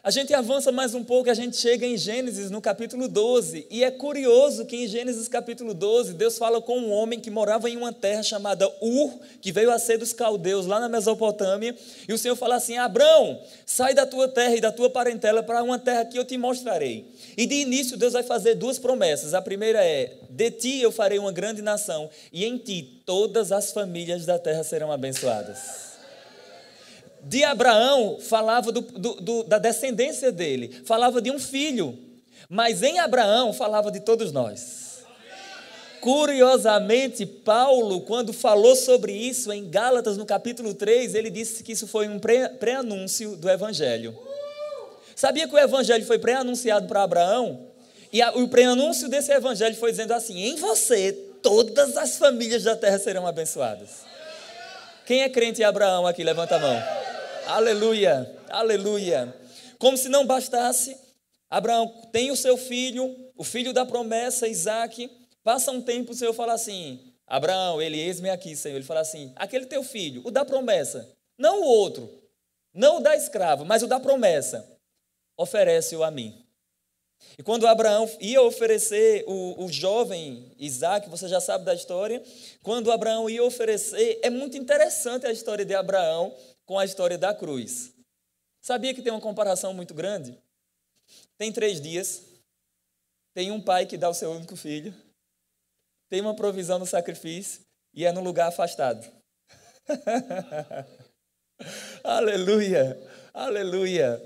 A 0.03 0.11
gente 0.11 0.33
avança 0.33 0.69
mais 0.69 0.93
um 0.93 1.01
pouco, 1.01 1.29
a 1.29 1.33
gente 1.33 1.55
chega 1.55 1.85
em 1.85 1.95
Gênesis 1.95 2.51
no 2.51 2.59
capítulo 2.59 3.07
12, 3.07 3.65
e 3.71 3.85
é 3.85 3.89
curioso 3.89 4.65
que 4.65 4.75
em 4.75 4.85
Gênesis 4.85 5.29
capítulo 5.29 5.73
12, 5.73 6.15
Deus 6.15 6.37
fala 6.37 6.61
com 6.61 6.77
um 6.77 6.91
homem 6.91 7.21
que 7.21 7.31
morava 7.31 7.69
em 7.69 7.77
uma 7.77 7.93
terra 7.93 8.21
chamada 8.21 8.69
Ur, 8.81 9.17
que 9.39 9.49
veio 9.49 9.71
a 9.71 9.79
ser 9.79 9.97
dos 9.97 10.11
caldeus 10.11 10.65
lá 10.65 10.77
na 10.77 10.89
Mesopotâmia, 10.89 11.73
e 12.05 12.11
o 12.11 12.17
Senhor 12.17 12.35
fala 12.35 12.55
assim: 12.55 12.77
Abraão, 12.77 13.39
sai 13.65 13.93
da 13.93 14.05
tua 14.05 14.27
terra 14.27 14.57
e 14.57 14.59
da 14.59 14.73
tua 14.73 14.89
parentela 14.89 15.41
para 15.41 15.63
uma 15.63 15.79
terra 15.79 16.03
que 16.03 16.19
eu 16.19 16.25
te 16.25 16.37
mostrarei. 16.37 17.05
E 17.37 17.45
de 17.45 17.55
início, 17.55 17.95
Deus 17.95 18.11
vai 18.11 18.23
fazer 18.23 18.55
duas 18.55 18.77
promessas. 18.77 19.33
A 19.33 19.41
primeira 19.41 19.85
é: 19.85 20.17
De 20.29 20.51
ti 20.51 20.81
eu 20.81 20.91
farei 20.91 21.17
uma 21.17 21.31
grande 21.31 21.61
nação, 21.61 22.09
e 22.33 22.43
em 22.43 22.57
ti 22.57 23.01
todas 23.05 23.53
as 23.53 23.71
famílias 23.71 24.25
da 24.25 24.37
terra 24.37 24.65
serão 24.65 24.91
abençoadas 24.91 25.92
de 27.23 27.43
Abraão 27.43 28.17
falava 28.19 28.71
do, 28.71 28.81
do, 28.81 29.13
do, 29.15 29.43
da 29.43 29.57
descendência 29.57 30.31
dele, 30.31 30.81
falava 30.85 31.21
de 31.21 31.31
um 31.31 31.39
filho, 31.39 31.97
mas 32.49 32.83
em 32.83 32.99
Abraão 32.99 33.53
falava 33.53 33.91
de 33.91 33.99
todos 33.99 34.31
nós. 34.31 34.83
Curiosamente, 36.01 37.25
Paulo, 37.25 38.01
quando 38.01 38.33
falou 38.33 38.75
sobre 38.75 39.13
isso 39.13 39.53
em 39.53 39.69
Gálatas, 39.69 40.17
no 40.17 40.25
capítulo 40.25 40.73
3, 40.73 41.15
ele 41.15 41.29
disse 41.29 41.63
que 41.63 41.71
isso 41.71 41.87
foi 41.87 42.09
um 42.09 42.19
pré-anúncio 42.19 43.37
do 43.37 43.49
Evangelho. 43.49 44.13
Sabia 45.15 45.47
que 45.47 45.55
o 45.55 45.59
Evangelho 45.59 46.05
foi 46.05 46.19
pré-anunciado 46.19 46.87
para 46.87 47.03
Abraão? 47.03 47.67
E 48.11 48.21
a, 48.21 48.31
o 48.31 48.49
pré-anúncio 48.49 49.07
desse 49.07 49.31
Evangelho 49.31 49.75
foi 49.75 49.91
dizendo 49.91 50.13
assim: 50.13 50.39
em 50.39 50.57
você, 50.57 51.13
todas 51.41 51.95
as 51.95 52.17
famílias 52.17 52.63
da 52.63 52.75
terra 52.75 52.99
serão 52.99 53.25
abençoadas. 53.25 54.01
Quem 55.05 55.21
é 55.21 55.29
crente 55.29 55.61
em 55.61 55.65
Abraão 55.65 56.05
aqui? 56.05 56.21
Levanta 56.21 56.55
a 56.55 56.59
mão. 56.59 56.92
Aleluia, 57.45 58.39
aleluia. 58.49 59.35
Como 59.77 59.97
se 59.97 60.07
não 60.07 60.25
bastasse, 60.25 60.97
Abraão 61.49 61.87
tem 62.11 62.31
o 62.31 62.37
seu 62.37 62.55
filho, 62.55 63.15
o 63.35 63.43
filho 63.43 63.73
da 63.73 63.85
promessa, 63.85 64.47
Isaac. 64.47 65.09
Passa 65.43 65.71
um 65.71 65.81
tempo, 65.81 66.13
o 66.13 66.15
Senhor 66.15 66.33
fala 66.33 66.53
assim: 66.53 67.13
Abraão, 67.27 67.81
ele 67.81 67.99
eis-me 67.99 68.29
aqui, 68.29 68.55
Senhor. 68.55 68.77
Ele 68.77 68.85
fala 68.85 69.01
assim: 69.01 69.33
aquele 69.35 69.65
teu 69.65 69.83
filho, 69.83 70.21
o 70.23 70.31
da 70.31 70.45
promessa, 70.45 71.09
não 71.37 71.61
o 71.61 71.65
outro, 71.65 72.09
não 72.73 72.97
o 72.97 73.01
da 73.01 73.15
escrava, 73.15 73.65
mas 73.65 73.83
o 73.83 73.87
da 73.87 73.99
promessa, 73.99 74.65
oferece-o 75.37 76.03
a 76.03 76.09
mim. 76.09 76.43
E 77.37 77.43
quando 77.43 77.67
Abraão 77.67 78.09
ia 78.19 78.41
oferecer 78.41 79.23
o, 79.27 79.65
o 79.65 79.71
jovem 79.71 80.51
Isaac, 80.57 81.09
você 81.09 81.27
já 81.27 81.39
sabe 81.39 81.65
da 81.65 81.73
história, 81.73 82.21
quando 82.61 82.91
Abraão 82.91 83.29
ia 83.29 83.43
oferecer, 83.43 84.19
é 84.21 84.29
muito 84.29 84.57
interessante 84.57 85.25
a 85.25 85.31
história 85.31 85.65
de 85.65 85.73
Abraão 85.73 86.33
com 86.65 86.79
a 86.79 86.85
história 86.85 87.17
da 87.17 87.33
cruz. 87.33 87.93
Sabia 88.61 88.93
que 88.93 89.01
tem 89.01 89.11
uma 89.11 89.21
comparação 89.21 89.73
muito 89.73 89.93
grande? 89.93 90.37
Tem 91.37 91.51
três 91.51 91.81
dias, 91.81 92.23
tem 93.33 93.51
um 93.51 93.61
pai 93.61 93.85
que 93.85 93.97
dá 93.97 94.09
o 94.09 94.13
seu 94.13 94.31
único 94.31 94.55
filho, 94.55 94.93
tem 96.09 96.21
uma 96.21 96.35
provisão 96.35 96.79
no 96.79 96.85
sacrifício 96.85 97.61
e 97.93 98.05
é 98.05 98.11
num 98.11 98.23
lugar 98.23 98.47
afastado. 98.47 99.05
aleluia, 102.03 102.97
aleluia. 103.33 104.21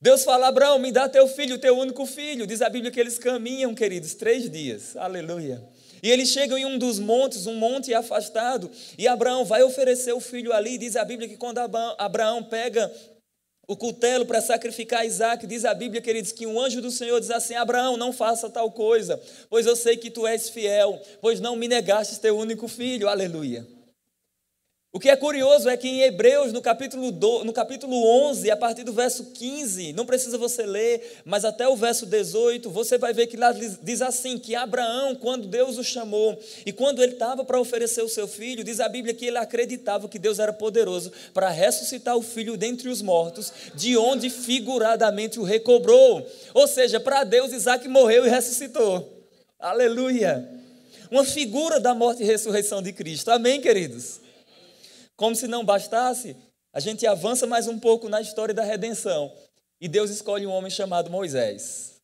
Deus 0.00 0.22
fala, 0.22 0.48
Abraão, 0.48 0.78
me 0.78 0.92
dá 0.92 1.08
teu 1.08 1.26
filho, 1.26 1.58
teu 1.58 1.78
único 1.78 2.04
filho. 2.04 2.46
Diz 2.46 2.60
a 2.60 2.68
Bíblia 2.68 2.92
que 2.92 3.00
eles 3.00 3.18
caminham, 3.18 3.74
queridos, 3.74 4.14
três 4.14 4.50
dias. 4.50 4.94
Aleluia. 4.96 5.66
E 6.04 6.10
eles 6.10 6.28
chegam 6.28 6.58
em 6.58 6.66
um 6.66 6.76
dos 6.76 6.98
montes, 6.98 7.46
um 7.46 7.54
monte 7.54 7.94
afastado, 7.94 8.70
e 8.98 9.08
Abraão 9.08 9.42
vai 9.42 9.62
oferecer 9.62 10.12
o 10.12 10.20
filho 10.20 10.52
ali. 10.52 10.76
Diz 10.76 10.96
a 10.96 11.04
Bíblia 11.04 11.26
que 11.26 11.38
quando 11.38 11.56
Abraão 11.96 12.42
pega 12.44 12.92
o 13.66 13.74
cutelo 13.74 14.26
para 14.26 14.42
sacrificar 14.42 15.06
Isaac, 15.06 15.46
diz 15.46 15.64
a 15.64 15.72
Bíblia, 15.72 16.02
queridos, 16.02 16.30
que 16.30 16.46
um 16.46 16.60
anjo 16.60 16.82
do 16.82 16.90
Senhor 16.90 17.18
diz 17.20 17.30
assim: 17.30 17.54
Abraão, 17.54 17.96
não 17.96 18.12
faça 18.12 18.50
tal 18.50 18.70
coisa, 18.70 19.18
pois 19.48 19.64
eu 19.64 19.74
sei 19.74 19.96
que 19.96 20.10
tu 20.10 20.26
és 20.26 20.50
fiel, 20.50 21.00
pois 21.22 21.40
não 21.40 21.56
me 21.56 21.66
negaste 21.66 22.20
teu 22.20 22.36
único 22.36 22.68
filho. 22.68 23.08
Aleluia. 23.08 23.66
O 24.94 25.00
que 25.00 25.10
é 25.10 25.16
curioso 25.16 25.68
é 25.68 25.76
que 25.76 25.88
em 25.88 26.02
Hebreus, 26.02 26.52
no 26.52 26.62
capítulo, 26.62 27.10
no 27.42 27.52
capítulo 27.52 27.96
11, 28.28 28.48
a 28.48 28.56
partir 28.56 28.84
do 28.84 28.92
verso 28.92 29.24
15, 29.24 29.92
não 29.92 30.06
precisa 30.06 30.38
você 30.38 30.64
ler, 30.64 31.20
mas 31.24 31.44
até 31.44 31.66
o 31.66 31.74
verso 31.74 32.06
18, 32.06 32.70
você 32.70 32.96
vai 32.96 33.12
ver 33.12 33.26
que 33.26 33.36
lá 33.36 33.50
diz 33.50 34.00
assim: 34.00 34.38
que 34.38 34.54
Abraão, 34.54 35.16
quando 35.16 35.48
Deus 35.48 35.78
o 35.78 35.82
chamou, 35.82 36.38
e 36.64 36.70
quando 36.70 37.02
ele 37.02 37.14
estava 37.14 37.44
para 37.44 37.58
oferecer 37.58 38.02
o 38.02 38.08
seu 38.08 38.28
filho, 38.28 38.62
diz 38.62 38.78
a 38.78 38.88
Bíblia 38.88 39.12
que 39.12 39.26
ele 39.26 39.36
acreditava 39.36 40.08
que 40.08 40.16
Deus 40.16 40.38
era 40.38 40.52
poderoso 40.52 41.10
para 41.32 41.50
ressuscitar 41.50 42.16
o 42.16 42.22
filho 42.22 42.56
dentre 42.56 42.88
os 42.88 43.02
mortos, 43.02 43.52
de 43.74 43.96
onde 43.96 44.30
figuradamente 44.30 45.40
o 45.40 45.42
recobrou. 45.42 46.24
Ou 46.54 46.68
seja, 46.68 47.00
para 47.00 47.24
Deus, 47.24 47.52
Isaac 47.52 47.88
morreu 47.88 48.26
e 48.26 48.30
ressuscitou. 48.30 49.26
Aleluia! 49.58 50.48
Uma 51.10 51.24
figura 51.24 51.80
da 51.80 51.92
morte 51.96 52.22
e 52.22 52.26
ressurreição 52.26 52.80
de 52.80 52.92
Cristo. 52.92 53.32
Amém, 53.32 53.60
queridos? 53.60 54.22
Como 55.16 55.36
se 55.36 55.46
não 55.46 55.64
bastasse, 55.64 56.36
a 56.72 56.80
gente 56.80 57.06
avança 57.06 57.46
mais 57.46 57.68
um 57.68 57.78
pouco 57.78 58.08
na 58.08 58.20
história 58.20 58.52
da 58.52 58.64
redenção 58.64 59.32
e 59.80 59.88
Deus 59.88 60.10
escolhe 60.10 60.46
um 60.46 60.50
homem 60.50 60.70
chamado 60.70 61.10
Moisés. 61.10 62.00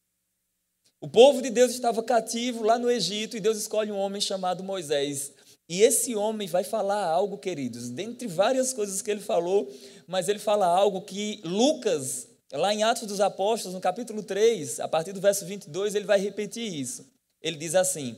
O 1.00 1.08
povo 1.08 1.42
de 1.42 1.50
Deus 1.50 1.72
estava 1.72 2.02
cativo 2.02 2.62
lá 2.62 2.78
no 2.78 2.90
Egito 2.90 3.36
e 3.36 3.40
Deus 3.40 3.56
escolhe 3.56 3.90
um 3.90 3.96
homem 3.96 4.20
chamado 4.20 4.62
Moisés. 4.62 5.32
E 5.68 5.82
esse 5.82 6.14
homem 6.14 6.46
vai 6.46 6.62
falar 6.62 7.04
algo, 7.04 7.38
queridos, 7.38 7.90
dentre 7.90 8.28
várias 8.28 8.72
coisas 8.72 9.00
que 9.00 9.10
ele 9.10 9.20
falou, 9.20 9.72
mas 10.06 10.28
ele 10.28 10.38
fala 10.38 10.66
algo 10.66 11.02
que 11.02 11.40
Lucas, 11.42 12.28
lá 12.52 12.74
em 12.74 12.82
Atos 12.82 13.08
dos 13.08 13.20
Apóstolos, 13.20 13.74
no 13.74 13.80
capítulo 13.80 14.22
3, 14.22 14.78
a 14.80 14.88
partir 14.88 15.12
do 15.12 15.20
verso 15.20 15.46
22, 15.46 15.94
ele 15.94 16.04
vai 16.04 16.20
repetir 16.20 16.72
isso. 16.72 17.06
Ele 17.40 17.56
diz 17.56 17.74
assim: 17.74 18.16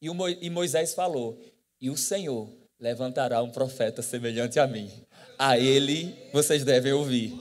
E 0.00 0.50
Moisés 0.50 0.92
falou, 0.92 1.40
e 1.80 1.88
o 1.88 1.96
Senhor 1.96 2.63
levantará 2.78 3.42
um 3.42 3.50
profeta 3.50 4.02
semelhante 4.02 4.58
a 4.58 4.66
mim. 4.66 4.90
A 5.38 5.58
ele 5.58 6.14
vocês 6.32 6.64
devem 6.64 6.92
ouvir. 6.92 7.32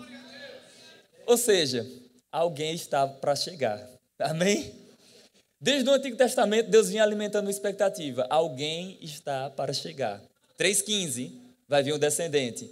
Ou 1.25 1.37
seja, 1.37 1.85
alguém 2.31 2.73
está 2.73 3.07
para 3.07 3.35
chegar. 3.35 3.87
Amém? 4.19 4.73
Desde 5.59 5.89
o 5.89 5.93
Antigo 5.93 6.17
Testamento, 6.17 6.69
Deus 6.69 6.89
vinha 6.89 7.03
alimentando 7.03 7.49
expectativa. 7.49 8.27
Alguém 8.29 8.97
está 9.01 9.49
para 9.49 9.71
chegar. 9.71 10.21
3,15 10.59 11.31
vai 11.67 11.81
vir 11.81 11.93
um 11.93 11.99
descendente. 11.99 12.69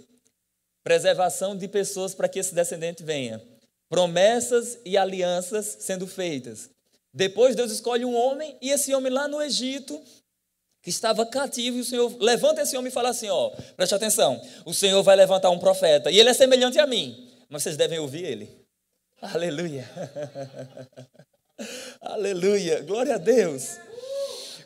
Preservação 0.84 1.56
de 1.56 1.68
pessoas 1.68 2.14
para 2.14 2.28
que 2.28 2.38
esse 2.38 2.54
descendente 2.54 3.02
venha. 3.02 3.40
Promessas 3.88 4.78
e 4.84 4.96
alianças 4.96 5.76
sendo 5.80 6.06
feitas. 6.06 6.68
Depois 7.14 7.54
Deus 7.54 7.70
escolhe 7.70 8.04
um 8.04 8.14
homem, 8.14 8.56
e 8.60 8.70
esse 8.70 8.94
homem 8.94 9.12
lá 9.12 9.28
no 9.28 9.40
Egito 9.42 10.00
que 10.82 10.90
estava 10.90 11.24
cativo, 11.24 11.78
e 11.78 11.80
o 11.80 11.84
Senhor 11.84 12.14
levanta 12.20 12.60
esse 12.60 12.76
homem 12.76 12.90
e 12.90 12.92
fala 12.92 13.10
assim: 13.10 13.28
ó, 13.28 13.50
preste 13.76 13.94
atenção, 13.94 14.40
o 14.66 14.74
Senhor 14.74 15.02
vai 15.02 15.16
levantar 15.16 15.50
um 15.50 15.58
profeta, 15.58 16.10
e 16.10 16.18
ele 16.18 16.28
é 16.28 16.34
semelhante 16.34 16.78
a 16.78 16.86
mim, 16.86 17.30
mas 17.48 17.62
vocês 17.62 17.76
devem 17.76 17.98
ouvir 17.98 18.24
ele. 18.24 18.50
Aleluia. 19.22 19.88
Aleluia. 22.00 22.80
Glória 22.82 23.14
a 23.14 23.18
Deus. 23.18 23.78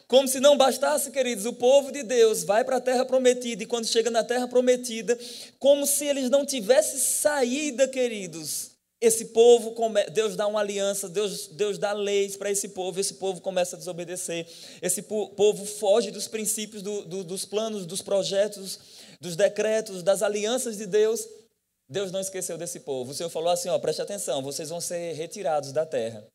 Como 0.08 0.28
se 0.28 0.38
não 0.38 0.56
bastasse, 0.56 1.10
queridos, 1.10 1.44
o 1.46 1.52
povo 1.52 1.90
de 1.90 2.04
Deus 2.04 2.44
vai 2.44 2.64
para 2.64 2.76
a 2.76 2.80
terra 2.80 3.04
prometida 3.04 3.64
e 3.64 3.66
quando 3.66 3.86
chega 3.86 4.08
na 4.08 4.22
terra 4.22 4.46
prometida, 4.46 5.18
como 5.58 5.84
se 5.84 6.06
eles 6.06 6.30
não 6.30 6.46
tivessem 6.46 6.98
saída, 6.98 7.88
queridos, 7.88 8.75
esse 9.00 9.26
povo, 9.26 9.74
Deus 10.10 10.36
dá 10.36 10.46
uma 10.46 10.60
aliança, 10.60 11.08
Deus, 11.08 11.48
Deus 11.48 11.78
dá 11.78 11.92
leis 11.92 12.34
para 12.36 12.50
esse 12.50 12.70
povo, 12.70 12.98
esse 12.98 13.14
povo 13.14 13.40
começa 13.42 13.76
a 13.76 13.78
desobedecer, 13.78 14.46
esse 14.80 15.02
povo 15.02 15.66
foge 15.66 16.10
dos 16.10 16.26
princípios, 16.26 16.82
do, 16.82 17.04
do, 17.04 17.24
dos 17.24 17.44
planos, 17.44 17.84
dos 17.84 18.00
projetos, 18.00 18.78
dos 19.20 19.36
decretos, 19.36 20.02
das 20.02 20.22
alianças 20.22 20.78
de 20.78 20.86
Deus. 20.86 21.28
Deus 21.88 22.10
não 22.10 22.20
esqueceu 22.20 22.56
desse 22.56 22.80
povo. 22.80 23.12
O 23.12 23.14
Senhor 23.14 23.28
falou 23.28 23.50
assim: 23.50 23.68
ó, 23.68 23.78
preste 23.78 24.00
atenção, 24.00 24.42
vocês 24.42 24.70
vão 24.70 24.80
ser 24.80 25.12
retirados 25.12 25.72
da 25.72 25.84
terra. 25.84 26.26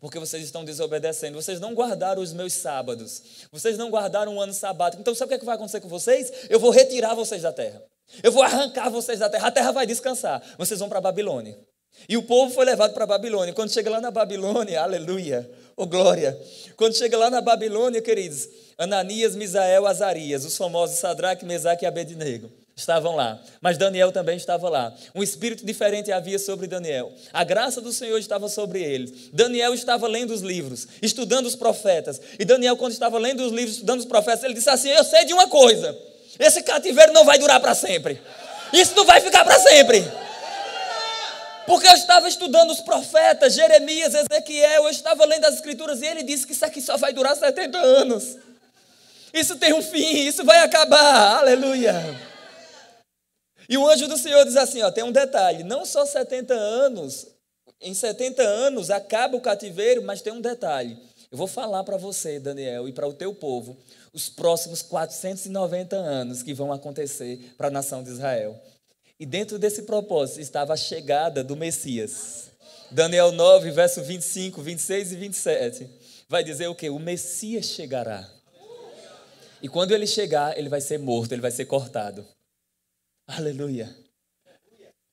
Porque 0.00 0.18
vocês 0.18 0.44
estão 0.44 0.64
desobedecendo, 0.64 1.40
vocês 1.40 1.58
não 1.58 1.74
guardaram 1.74 2.22
os 2.22 2.32
meus 2.32 2.52
sábados, 2.52 3.22
vocês 3.50 3.76
não 3.76 3.90
guardaram 3.90 4.36
um 4.36 4.40
ano 4.40 4.54
sabático. 4.54 5.00
Então, 5.00 5.14
sabe 5.14 5.26
o 5.26 5.28
que, 5.30 5.34
é 5.34 5.38
que 5.38 5.44
vai 5.44 5.56
acontecer 5.56 5.80
com 5.80 5.88
vocês? 5.88 6.32
Eu 6.48 6.60
vou 6.60 6.70
retirar 6.70 7.14
vocês 7.14 7.42
da 7.42 7.52
terra. 7.52 7.82
Eu 8.22 8.32
vou 8.32 8.42
arrancar 8.42 8.88
vocês 8.88 9.18
da 9.18 9.28
terra. 9.28 9.48
A 9.48 9.50
terra 9.50 9.72
vai 9.72 9.86
descansar. 9.86 10.42
Vocês 10.56 10.78
vão 10.78 10.88
para 10.88 10.98
a 10.98 11.02
Babilônia. 11.02 11.58
E 12.08 12.16
o 12.16 12.22
povo 12.22 12.52
foi 12.52 12.64
levado 12.64 12.92
para 12.92 13.04
a 13.04 13.06
Babilônia. 13.06 13.54
Quando 13.54 13.72
chega 13.72 13.90
lá 13.90 14.00
na 14.00 14.10
Babilônia, 14.10 14.82
aleluia, 14.82 15.50
oh 15.76 15.86
glória. 15.86 16.38
Quando 16.76 16.96
chega 16.96 17.16
lá 17.16 17.30
na 17.30 17.40
Babilônia, 17.40 18.00
queridos, 18.00 18.48
Ananias, 18.78 19.36
Misael, 19.36 19.86
Azarias, 19.86 20.44
os 20.44 20.56
famosos 20.56 20.98
Sadraque, 20.98 21.44
Mesaque 21.44 21.84
e 21.84 21.88
Abednego 21.88 22.50
estavam 22.80 23.14
lá. 23.14 23.40
Mas 23.60 23.78
Daniel 23.78 24.10
também 24.10 24.36
estava 24.36 24.68
lá. 24.68 24.92
Um 25.14 25.22
espírito 25.22 25.64
diferente 25.64 26.10
havia 26.10 26.38
sobre 26.38 26.66
Daniel. 26.66 27.12
A 27.32 27.44
graça 27.44 27.80
do 27.80 27.92
Senhor 27.92 28.18
estava 28.18 28.48
sobre 28.48 28.82
ele. 28.82 29.30
Daniel 29.32 29.74
estava 29.74 30.08
lendo 30.08 30.32
os 30.32 30.40
livros, 30.40 30.88
estudando 31.02 31.46
os 31.46 31.54
profetas. 31.54 32.20
E 32.38 32.44
Daniel, 32.44 32.76
quando 32.76 32.92
estava 32.92 33.18
lendo 33.18 33.44
os 33.44 33.52
livros, 33.52 33.74
estudando 33.76 34.00
os 34.00 34.06
profetas, 34.06 34.42
ele 34.44 34.54
disse 34.54 34.70
assim: 34.70 34.88
Eu 34.88 35.04
sei 35.04 35.24
de 35.24 35.32
uma 35.32 35.48
coisa. 35.48 35.96
Esse 36.38 36.62
cativeiro 36.62 37.12
não 37.12 37.24
vai 37.24 37.38
durar 37.38 37.60
para 37.60 37.74
sempre. 37.74 38.20
Isso 38.72 38.94
não 38.96 39.04
vai 39.04 39.20
ficar 39.20 39.44
para 39.44 39.58
sempre. 39.58 40.02
Porque 41.70 41.86
eu 41.86 41.92
estava 41.92 42.28
estudando 42.28 42.72
os 42.72 42.80
profetas, 42.80 43.54
Jeremias, 43.54 44.12
Ezequiel, 44.12 44.82
eu 44.82 44.90
estava 44.90 45.24
lendo 45.24 45.44
as 45.44 45.54
escrituras 45.54 46.02
e 46.02 46.06
ele 46.06 46.24
disse 46.24 46.44
que 46.44 46.52
isso 46.52 46.64
aqui 46.64 46.82
só 46.82 46.96
vai 46.96 47.12
durar 47.12 47.36
70 47.36 47.78
anos. 47.78 48.36
Isso 49.32 49.54
tem 49.54 49.72
um 49.72 49.80
fim, 49.80 50.26
isso 50.26 50.44
vai 50.44 50.62
acabar. 50.64 51.38
Aleluia. 51.38 51.94
E 53.68 53.78
o 53.78 53.88
anjo 53.88 54.08
do 54.08 54.18
Senhor 54.18 54.44
diz 54.44 54.56
assim: 54.56 54.82
ó, 54.82 54.90
tem 54.90 55.04
um 55.04 55.12
detalhe, 55.12 55.62
não 55.62 55.86
só 55.86 56.04
70 56.04 56.52
anos, 56.52 57.28
em 57.80 57.94
70 57.94 58.42
anos 58.42 58.90
acaba 58.90 59.36
o 59.36 59.40
cativeiro, 59.40 60.02
mas 60.02 60.20
tem 60.20 60.32
um 60.32 60.40
detalhe. 60.40 60.98
Eu 61.30 61.38
vou 61.38 61.46
falar 61.46 61.84
para 61.84 61.96
você, 61.96 62.40
Daniel, 62.40 62.88
e 62.88 62.92
para 62.92 63.06
o 63.06 63.14
teu 63.14 63.32
povo, 63.32 63.76
os 64.12 64.28
próximos 64.28 64.82
490 64.82 65.94
anos 65.94 66.42
que 66.42 66.52
vão 66.52 66.72
acontecer 66.72 67.54
para 67.56 67.68
a 67.68 67.70
nação 67.70 68.02
de 68.02 68.10
Israel. 68.10 68.60
E 69.20 69.26
dentro 69.26 69.58
desse 69.58 69.82
propósito 69.82 70.40
estava 70.40 70.72
a 70.72 70.78
chegada 70.78 71.44
do 71.44 71.54
Messias. 71.54 72.50
Daniel 72.90 73.30
9, 73.30 73.70
verso 73.70 74.02
25, 74.02 74.62
26 74.62 75.12
e 75.12 75.16
27. 75.16 75.90
Vai 76.26 76.42
dizer 76.42 76.68
o 76.68 76.74
que? 76.74 76.88
O 76.88 76.98
Messias 76.98 77.66
chegará. 77.66 78.26
E 79.62 79.68
quando 79.68 79.92
ele 79.92 80.06
chegar, 80.06 80.58
ele 80.58 80.70
vai 80.70 80.80
ser 80.80 80.98
morto, 80.98 81.32
ele 81.32 81.42
vai 81.42 81.50
ser 81.50 81.66
cortado. 81.66 82.26
Aleluia. 83.26 83.94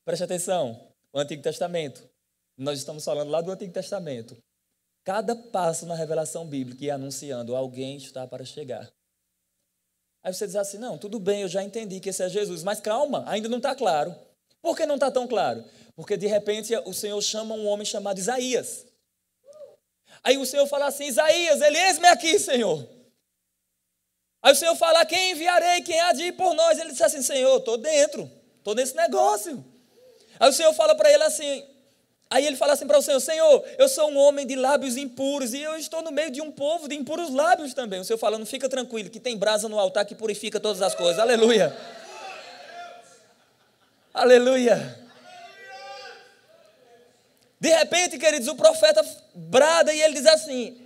Preste 0.05 0.23
atenção. 0.23 0.87
O 1.11 1.19
Antigo 1.19 1.43
Testamento. 1.43 2.01
Nós 2.57 2.79
estamos 2.79 3.03
falando 3.03 3.29
lá 3.29 3.41
do 3.41 3.51
Antigo 3.51 3.73
Testamento. 3.73 4.37
Cada 5.03 5.35
passo 5.35 5.85
na 5.85 5.95
revelação 5.95 6.47
bíblica 6.47 6.85
ia 6.85 6.95
anunciando 6.95 7.57
alguém 7.57 7.97
está 7.97 8.25
para 8.25 8.45
chegar. 8.45 8.89
Aí 10.27 10.33
você 10.33 10.45
diz 10.45 10.57
assim: 10.57 10.77
não, 10.77 10.97
tudo 10.97 11.19
bem, 11.19 11.43
eu 11.43 11.47
já 11.47 11.63
entendi 11.63 12.01
que 12.01 12.09
esse 12.09 12.21
é 12.21 12.27
Jesus, 12.27 12.61
mas 12.61 12.81
calma, 12.81 13.23
ainda 13.27 13.47
não 13.47 13.59
está 13.59 13.73
claro. 13.73 14.13
Por 14.61 14.75
que 14.75 14.85
não 14.85 14.95
está 14.95 15.09
tão 15.09 15.25
claro? 15.25 15.63
Porque 15.95 16.17
de 16.17 16.27
repente 16.27 16.75
o 16.83 16.91
Senhor 16.91 17.21
chama 17.21 17.55
um 17.55 17.65
homem 17.65 17.85
chamado 17.85 18.17
Isaías. 18.17 18.85
Aí 20.21 20.37
o 20.37 20.45
Senhor 20.45 20.67
fala 20.67 20.87
assim: 20.87 21.05
Isaías, 21.05 21.61
ele 21.61 21.77
eis-me 21.77 22.07
aqui, 22.09 22.37
Senhor. 22.39 22.85
Aí 24.41 24.51
o 24.51 24.55
Senhor 24.57 24.75
fala: 24.75 25.05
Quem 25.05 25.31
enviarei? 25.31 25.81
Quem 25.81 25.97
há 26.01 26.11
de 26.11 26.23
ir 26.23 26.33
por 26.33 26.53
nós? 26.53 26.77
Ele 26.77 26.91
diz 26.91 27.01
assim: 27.01 27.21
Senhor, 27.21 27.59
estou 27.59 27.77
dentro, 27.77 28.29
estou 28.57 28.75
nesse 28.75 28.97
negócio. 28.97 29.63
Aí 30.37 30.49
o 30.49 30.53
Senhor 30.53 30.73
fala 30.73 30.93
para 30.93 31.09
ele 31.09 31.23
assim: 31.23 31.65
Aí 32.29 32.45
ele 32.45 32.57
fala 32.57 32.73
assim 32.73 32.85
para 32.85 32.97
o 32.97 33.01
Senhor: 33.01 33.19
Senhor, 33.19 33.63
eu 33.77 33.87
sou 33.87 34.11
um 34.11 34.17
homem 34.17 34.45
de 34.45 34.55
lábios 34.55 34.97
impuros 34.97 35.53
e 35.53 35.61
eu 35.61 35.77
estou 35.77 36.01
no 36.01 36.11
meio 36.11 36.29
de 36.29 36.41
um 36.41 36.51
povo 36.51 36.87
de 36.87 36.95
impuros 36.95 37.33
lábios 37.33 37.73
também. 37.73 38.01
O 38.01 38.03
Senhor 38.03 38.17
fala: 38.17 38.37
Não 38.37 38.45
fica 38.45 38.67
tranquilo, 38.67 39.09
que 39.09 39.19
tem 39.19 39.37
brasa 39.37 39.69
no 39.69 39.79
altar 39.79 40.05
que 40.05 40.13
purifica 40.13 40.59
todas 40.59 40.81
as 40.81 40.93
coisas. 40.93 41.19
Aleluia. 41.19 41.75
Aleluia. 44.13 45.07
De 47.59 47.69
repente, 47.69 48.17
queridos, 48.17 48.47
o 48.47 48.55
profeta 48.55 49.03
brada 49.33 49.93
e 49.93 50.01
ele 50.01 50.15
diz 50.15 50.25
assim: 50.25 50.77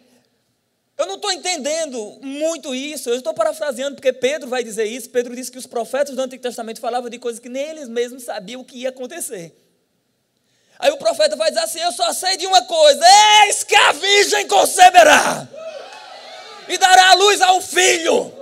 Eu 0.96 1.08
não 1.08 1.16
estou 1.16 1.32
entendendo 1.32 2.20
muito 2.22 2.76
isso. 2.76 3.10
Eu 3.10 3.16
estou 3.16 3.34
parafraseando 3.34 3.96
porque 3.96 4.14
Pedro 4.14 4.48
vai 4.48 4.64
dizer 4.64 4.86
isso. 4.86 5.10
Pedro 5.10 5.36
disse 5.36 5.52
que 5.52 5.58
os 5.58 5.66
profetas 5.66 6.16
do 6.16 6.22
Antigo 6.22 6.44
Testamento 6.44 6.80
falavam 6.80 7.10
de 7.10 7.18
coisas 7.18 7.40
que 7.40 7.50
nem 7.50 7.68
eles 7.68 7.90
mesmos 7.90 8.22
sabiam 8.22 8.62
o 8.62 8.66
que 8.66 8.78
ia 8.78 8.90
acontecer. 8.90 9.71
Aí 10.82 10.90
o 10.90 10.98
profeta 10.98 11.36
vai 11.36 11.52
dizer 11.52 11.64
assim: 11.64 11.80
Eu 11.80 11.92
só 11.92 12.12
sei 12.12 12.38
de 12.38 12.48
uma 12.48 12.64
coisa: 12.64 13.06
eis 13.46 13.64
que 13.64 13.76
a 13.76 13.92
virgem 13.92 14.48
conceberá 14.48 15.48
e 16.68 16.78
dará 16.78 17.12
a 17.12 17.14
luz 17.14 17.40
ao 17.40 17.62
filho, 17.62 18.34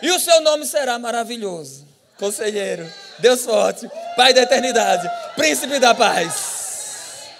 e 0.00 0.10
o 0.12 0.20
seu 0.20 0.40
nome 0.42 0.64
será 0.64 0.96
maravilhoso. 0.98 1.84
Conselheiro, 2.18 2.88
Deus 3.18 3.44
forte, 3.44 3.90
Pai 4.16 4.32
da 4.32 4.42
eternidade, 4.42 5.10
Príncipe 5.34 5.80
da 5.80 5.92
paz. 5.92 7.30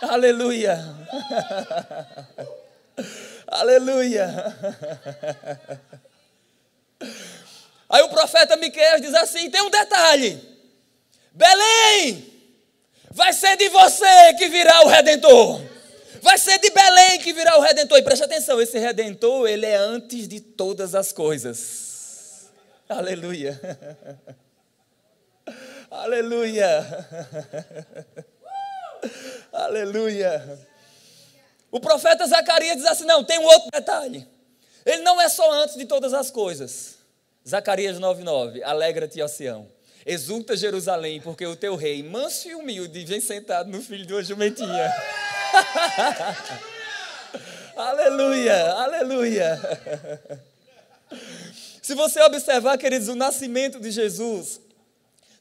Aleluia. 0.00 0.82
Aleluia. 3.46 4.56
Aí 7.90 8.02
o 8.02 8.08
profeta 8.08 8.56
Miquel 8.56 9.00
diz 9.00 9.14
assim: 9.14 9.50
tem 9.50 9.60
um 9.60 9.70
detalhe. 9.70 10.50
Belém, 11.32 12.31
Vai 13.14 13.32
ser 13.34 13.56
de 13.58 13.68
você 13.68 14.34
que 14.38 14.48
virá 14.48 14.84
o 14.84 14.88
redentor. 14.88 15.60
Vai 16.22 16.38
ser 16.38 16.58
de 16.58 16.70
Belém 16.70 17.18
que 17.18 17.32
virá 17.32 17.58
o 17.58 17.60
redentor. 17.60 17.98
E 17.98 18.02
preste 18.02 18.24
atenção, 18.24 18.60
esse 18.60 18.78
redentor, 18.78 19.48
ele 19.48 19.66
é 19.66 19.76
antes 19.76 20.26
de 20.26 20.40
todas 20.40 20.94
as 20.94 21.12
coisas. 21.12 22.50
Aleluia. 22.88 23.60
Aleluia. 25.90 26.86
Aleluia. 29.52 30.58
O 31.70 31.80
profeta 31.80 32.26
Zacarias 32.26 32.76
diz 32.76 32.86
assim: 32.86 33.04
não, 33.04 33.22
tem 33.22 33.38
um 33.38 33.44
outro 33.44 33.70
detalhe. 33.70 34.26
Ele 34.86 35.02
não 35.02 35.20
é 35.20 35.28
só 35.28 35.52
antes 35.52 35.76
de 35.76 35.84
todas 35.84 36.14
as 36.14 36.30
coisas. 36.30 36.96
Zacarias 37.46 37.98
9,9. 37.98 38.62
Alegra-te, 38.62 39.26
Sião. 39.28 39.68
Exulta 40.04 40.56
Jerusalém, 40.56 41.20
porque 41.20 41.46
o 41.46 41.54
teu 41.54 41.76
rei, 41.76 42.02
manso 42.02 42.48
e 42.48 42.54
humilde, 42.54 43.04
vem 43.04 43.20
sentado 43.20 43.70
no 43.70 43.80
filho 43.80 44.04
de 44.04 44.12
uma 44.12 44.22
jumentinha. 44.22 44.92
aleluia, 47.76 48.72
aleluia. 48.72 49.60
Se 51.80 51.94
você 51.94 52.20
observar, 52.22 52.76
queridos, 52.78 53.08
o 53.08 53.14
nascimento 53.14 53.78
de 53.78 53.90
Jesus, 53.90 54.60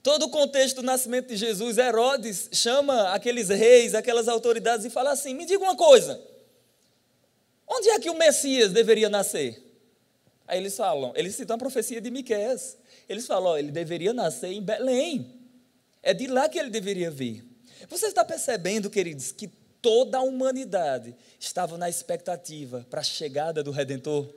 todo 0.04 0.26
o 0.26 0.30
contexto 0.30 0.78
do 0.78 0.84
nascimento 0.84 1.28
de 1.28 1.36
Jesus, 1.36 1.78
Herodes 1.78 2.50
chama 2.52 3.14
aqueles 3.14 3.50
reis, 3.50 3.96
aquelas 3.96 4.28
autoridades 4.28 4.86
e 4.86 4.90
fala 4.90 5.12
assim: 5.12 5.34
me 5.34 5.46
diga 5.46 5.64
uma 5.64 5.76
coisa, 5.76 6.22
onde 7.68 7.90
é 7.90 8.00
que 8.00 8.10
o 8.10 8.18
Messias 8.18 8.72
deveria 8.72 9.10
nascer? 9.10 9.62
Aí 10.48 10.60
eles 10.60 10.76
falam, 10.76 11.14
eles 11.16 11.36
citam 11.36 11.56
a 11.56 11.60
profecia 11.60 12.02
de 12.02 12.12
Miqueias. 12.12 12.78
Eles 13.12 13.28
falam, 13.28 13.52
ó, 13.52 13.58
ele 13.58 13.72
deveria 13.72 14.14
nascer 14.14 14.54
em 14.54 14.62
Belém. 14.62 15.36
É 16.02 16.14
de 16.14 16.28
lá 16.28 16.48
que 16.48 16.58
ele 16.58 16.70
deveria 16.70 17.12
vir. 17.12 17.44
Você 17.90 18.06
está 18.06 18.24
percebendo, 18.24 18.90
queridos, 18.90 19.34
que 19.34 19.50
toda 19.82 20.20
a 20.20 20.22
humanidade 20.22 21.14
estava 21.38 21.78
na 21.78 21.90
expectativa 21.90 22.88
para 22.90 23.02
a 23.02 23.04
chegada 23.04 23.62
do 23.62 23.70
Redentor? 23.70 24.34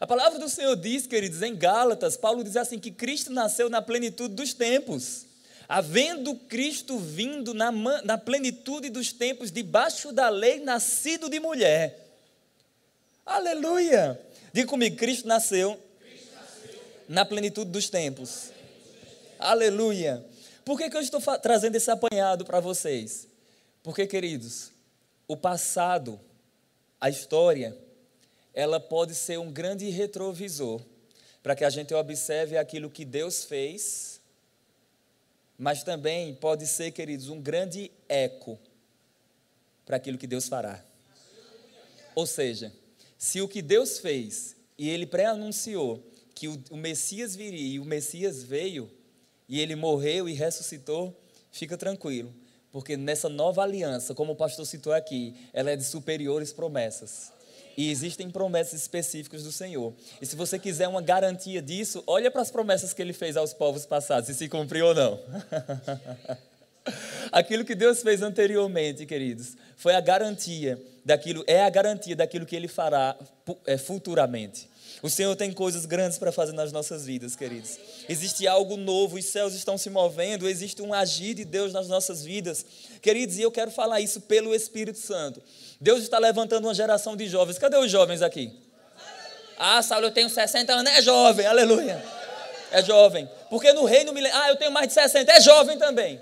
A 0.00 0.06
palavra 0.06 0.38
do 0.38 0.48
Senhor 0.48 0.74
diz, 0.76 1.06
queridos, 1.06 1.42
em 1.42 1.54
Gálatas, 1.54 2.16
Paulo 2.16 2.42
diz 2.42 2.56
assim: 2.56 2.78
que 2.78 2.90
Cristo 2.90 3.30
nasceu 3.30 3.68
na 3.68 3.82
plenitude 3.82 4.34
dos 4.34 4.54
tempos. 4.54 5.26
Havendo 5.68 6.34
Cristo 6.34 6.98
vindo 6.98 7.52
na, 7.52 7.70
na 7.70 8.16
plenitude 8.16 8.88
dos 8.88 9.12
tempos, 9.12 9.52
debaixo 9.52 10.10
da 10.10 10.30
lei, 10.30 10.60
nascido 10.60 11.28
de 11.28 11.38
mulher. 11.38 12.16
Aleluia! 13.26 14.18
Diga 14.54 14.68
comigo: 14.68 14.96
Cristo 14.96 15.28
nasceu 15.28 15.78
na 17.12 17.26
plenitude 17.26 17.70
dos 17.70 17.90
tempos. 17.90 18.50
Aleluia. 19.38 20.24
Por 20.64 20.78
que, 20.78 20.88
que 20.88 20.96
eu 20.96 21.00
estou 21.02 21.20
trazendo 21.38 21.76
esse 21.76 21.90
apanhado 21.90 22.42
para 22.42 22.58
vocês? 22.58 23.28
Porque, 23.82 24.06
queridos, 24.06 24.72
o 25.28 25.36
passado, 25.36 26.18
a 26.98 27.10
história, 27.10 27.76
ela 28.54 28.80
pode 28.80 29.14
ser 29.14 29.38
um 29.38 29.52
grande 29.52 29.90
retrovisor 29.90 30.80
para 31.42 31.54
que 31.54 31.66
a 31.66 31.68
gente 31.68 31.92
observe 31.92 32.56
aquilo 32.56 32.88
que 32.88 33.04
Deus 33.04 33.44
fez, 33.44 34.18
mas 35.58 35.84
também 35.84 36.34
pode 36.34 36.66
ser, 36.66 36.92
queridos, 36.92 37.28
um 37.28 37.42
grande 37.42 37.92
eco 38.08 38.58
para 39.84 39.98
aquilo 39.98 40.16
que 40.16 40.26
Deus 40.26 40.48
fará. 40.48 40.82
Ou 42.14 42.26
seja, 42.26 42.72
se 43.18 43.42
o 43.42 43.48
que 43.48 43.60
Deus 43.60 43.98
fez 43.98 44.56
e 44.78 44.88
ele 44.88 45.04
pré-anunciou 45.04 46.10
que 46.34 46.48
o, 46.48 46.62
o 46.70 46.76
Messias 46.76 47.34
viria 47.34 47.74
e 47.74 47.78
o 47.80 47.84
Messias 47.84 48.42
veio 48.42 48.90
e 49.48 49.60
ele 49.60 49.76
morreu 49.76 50.28
e 50.28 50.32
ressuscitou, 50.32 51.14
fica 51.50 51.76
tranquilo, 51.76 52.32
porque 52.70 52.96
nessa 52.96 53.28
nova 53.28 53.62
aliança, 53.62 54.14
como 54.14 54.32
o 54.32 54.36
pastor 54.36 54.66
citou 54.66 54.92
aqui, 54.92 55.34
ela 55.52 55.70
é 55.70 55.76
de 55.76 55.84
superiores 55.84 56.52
promessas. 56.52 57.32
E 57.76 57.90
existem 57.90 58.30
promessas 58.30 58.80
específicas 58.82 59.44
do 59.44 59.52
Senhor. 59.52 59.94
E 60.20 60.26
se 60.26 60.36
você 60.36 60.58
quiser 60.58 60.88
uma 60.88 61.00
garantia 61.00 61.62
disso, 61.62 62.02
olha 62.06 62.30
para 62.30 62.42
as 62.42 62.50
promessas 62.50 62.92
que 62.92 63.00
ele 63.00 63.14
fez 63.14 63.36
aos 63.36 63.54
povos 63.54 63.86
passados, 63.86 64.26
se 64.26 64.34
se 64.34 64.48
cumpriu 64.48 64.86
ou 64.86 64.94
não. 64.94 65.18
Aquilo 67.30 67.64
que 67.64 67.74
Deus 67.74 68.02
fez 68.02 68.22
anteriormente, 68.22 69.06
queridos, 69.06 69.56
foi 69.76 69.94
a 69.94 70.00
garantia 70.00 70.80
daquilo, 71.04 71.44
é 71.46 71.62
a 71.62 71.70
garantia 71.70 72.14
daquilo 72.16 72.46
que 72.46 72.56
ele 72.56 72.68
fará 72.68 73.16
é, 73.66 73.76
futuramente. 73.76 74.70
O 75.02 75.10
Senhor 75.10 75.34
tem 75.34 75.52
coisas 75.52 75.84
grandes 75.84 76.16
para 76.16 76.30
fazer 76.30 76.52
nas 76.52 76.70
nossas 76.70 77.04
vidas, 77.04 77.34
queridos. 77.34 77.76
Existe 78.08 78.46
algo 78.46 78.76
novo, 78.76 79.16
os 79.16 79.24
céus 79.24 79.52
estão 79.52 79.76
se 79.76 79.90
movendo, 79.90 80.48
existe 80.48 80.80
um 80.80 80.94
agir 80.94 81.34
de 81.34 81.44
Deus 81.44 81.72
nas 81.72 81.88
nossas 81.88 82.22
vidas. 82.22 82.64
Queridos, 83.00 83.36
e 83.36 83.42
eu 83.42 83.50
quero 83.50 83.72
falar 83.72 84.00
isso 84.00 84.20
pelo 84.20 84.54
Espírito 84.54 84.98
Santo. 84.98 85.42
Deus 85.80 86.04
está 86.04 86.18
levantando 86.18 86.68
uma 86.68 86.74
geração 86.74 87.16
de 87.16 87.26
jovens. 87.26 87.58
Cadê 87.58 87.76
os 87.78 87.90
jovens 87.90 88.22
aqui? 88.22 88.52
Ah, 89.58 89.82
Saulo, 89.82 90.06
eu 90.06 90.12
tenho 90.12 90.30
60 90.30 90.72
anos. 90.72 90.92
É 90.92 91.02
jovem, 91.02 91.46
aleluia. 91.46 92.00
É 92.70 92.82
jovem. 92.82 93.28
Porque 93.50 93.72
no 93.72 93.84
reino 93.84 94.12
milenar, 94.12 94.44
ah, 94.44 94.48
eu 94.50 94.56
tenho 94.56 94.70
mais 94.70 94.86
de 94.86 94.94
60. 94.94 95.32
É 95.32 95.40
jovem 95.40 95.78
também. 95.78 96.20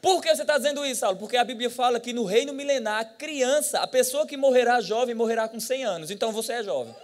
Por 0.00 0.22
que 0.22 0.34
você 0.34 0.42
está 0.42 0.56
dizendo 0.56 0.84
isso, 0.84 1.00
Saulo? 1.00 1.18
Porque 1.18 1.36
a 1.36 1.44
Bíblia 1.44 1.70
fala 1.70 1.98
que 1.98 2.12
no 2.12 2.24
reino 2.24 2.52
milenar, 2.52 3.00
a 3.00 3.04
criança, 3.04 3.80
a 3.80 3.86
pessoa 3.86 4.26
que 4.26 4.36
morrerá 4.36 4.80
jovem, 4.80 5.14
morrerá 5.14 5.48
com 5.48 5.58
100 5.58 5.84
anos. 5.84 6.10
Então 6.10 6.32
você 6.32 6.54
é 6.54 6.62
jovem. 6.62 6.94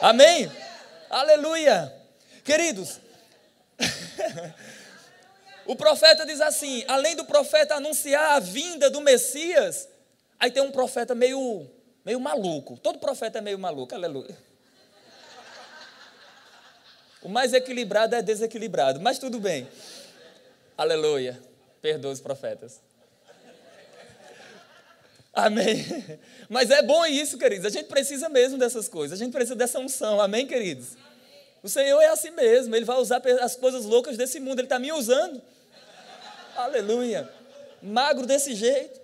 Amém? 0.00 0.50
Aleluia. 1.08 1.92
Queridos, 2.44 3.00
o 5.64 5.76
profeta 5.76 6.26
diz 6.26 6.40
assim: 6.40 6.84
além 6.88 7.16
do 7.16 7.24
profeta 7.24 7.76
anunciar 7.76 8.32
a 8.32 8.40
vinda 8.40 8.90
do 8.90 9.00
Messias, 9.00 9.88
Aí 10.42 10.50
tem 10.50 10.60
um 10.60 10.72
profeta 10.72 11.14
meio, 11.14 11.70
meio 12.04 12.18
maluco. 12.18 12.76
Todo 12.76 12.98
profeta 12.98 13.38
é 13.38 13.40
meio 13.40 13.56
maluco, 13.60 13.94
aleluia. 13.94 14.36
O 17.22 17.28
mais 17.28 17.52
equilibrado 17.52 18.16
é 18.16 18.20
desequilibrado, 18.20 19.00
mas 19.00 19.20
tudo 19.20 19.38
bem. 19.38 19.68
Aleluia. 20.76 21.40
Perdoa 21.82 22.12
os 22.12 22.20
profetas. 22.20 22.80
Amém. 25.34 25.84
Mas 26.48 26.70
é 26.70 26.80
bom 26.80 27.04
isso, 27.04 27.36
queridos. 27.36 27.66
A 27.66 27.70
gente 27.70 27.86
precisa 27.86 28.28
mesmo 28.28 28.56
dessas 28.56 28.88
coisas. 28.88 29.20
A 29.20 29.24
gente 29.24 29.32
precisa 29.32 29.56
dessa 29.56 29.80
unção. 29.80 30.20
Amém, 30.20 30.46
queridos? 30.46 30.96
O 31.60 31.68
Senhor 31.68 32.00
é 32.00 32.06
assim 32.06 32.30
mesmo. 32.30 32.76
Ele 32.76 32.84
vai 32.84 32.96
usar 32.98 33.20
as 33.40 33.56
coisas 33.56 33.84
loucas 33.84 34.16
desse 34.16 34.38
mundo. 34.38 34.60
Ele 34.60 34.66
está 34.66 34.78
me 34.78 34.92
usando. 34.92 35.42
Aleluia. 36.54 37.28
Magro 37.82 38.26
desse 38.26 38.54
jeito. 38.54 39.00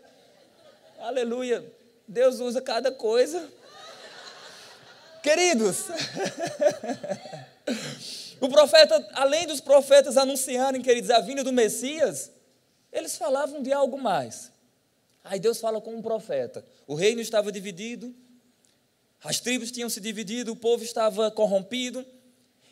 Aleluia. 1.01 1.65
Deus 2.07 2.39
usa 2.39 2.61
cada 2.61 2.93
coisa. 2.93 3.49
Queridos, 5.23 5.87
o 8.41 8.49
profeta, 8.49 9.05
além 9.15 9.47
dos 9.49 9.61
profetas 9.61 10.17
anunciarem, 10.17 10.81
queridos, 10.81 11.11
a 11.11 11.21
vinda 11.21 11.43
do 11.43 11.53
Messias, 11.53 12.31
eles 12.99 13.17
falavam 13.17 13.63
de 13.63 13.73
algo 13.73 14.01
mais. 14.01 14.53
Aí 15.25 15.41
Deus 15.41 15.59
fala 15.59 15.81
com 15.81 15.95
um 15.95 16.03
profeta. 16.03 16.65
O 16.87 16.95
reino 16.95 17.21
estava 17.21 17.51
dividido, 17.51 18.15
as 19.23 19.41
tribos 19.41 19.71
tinham 19.71 19.89
se 19.89 20.01
dividido, 20.01 20.53
o 20.53 20.57
povo 20.57 20.85
estava 20.85 21.31
corrompido. 21.31 22.05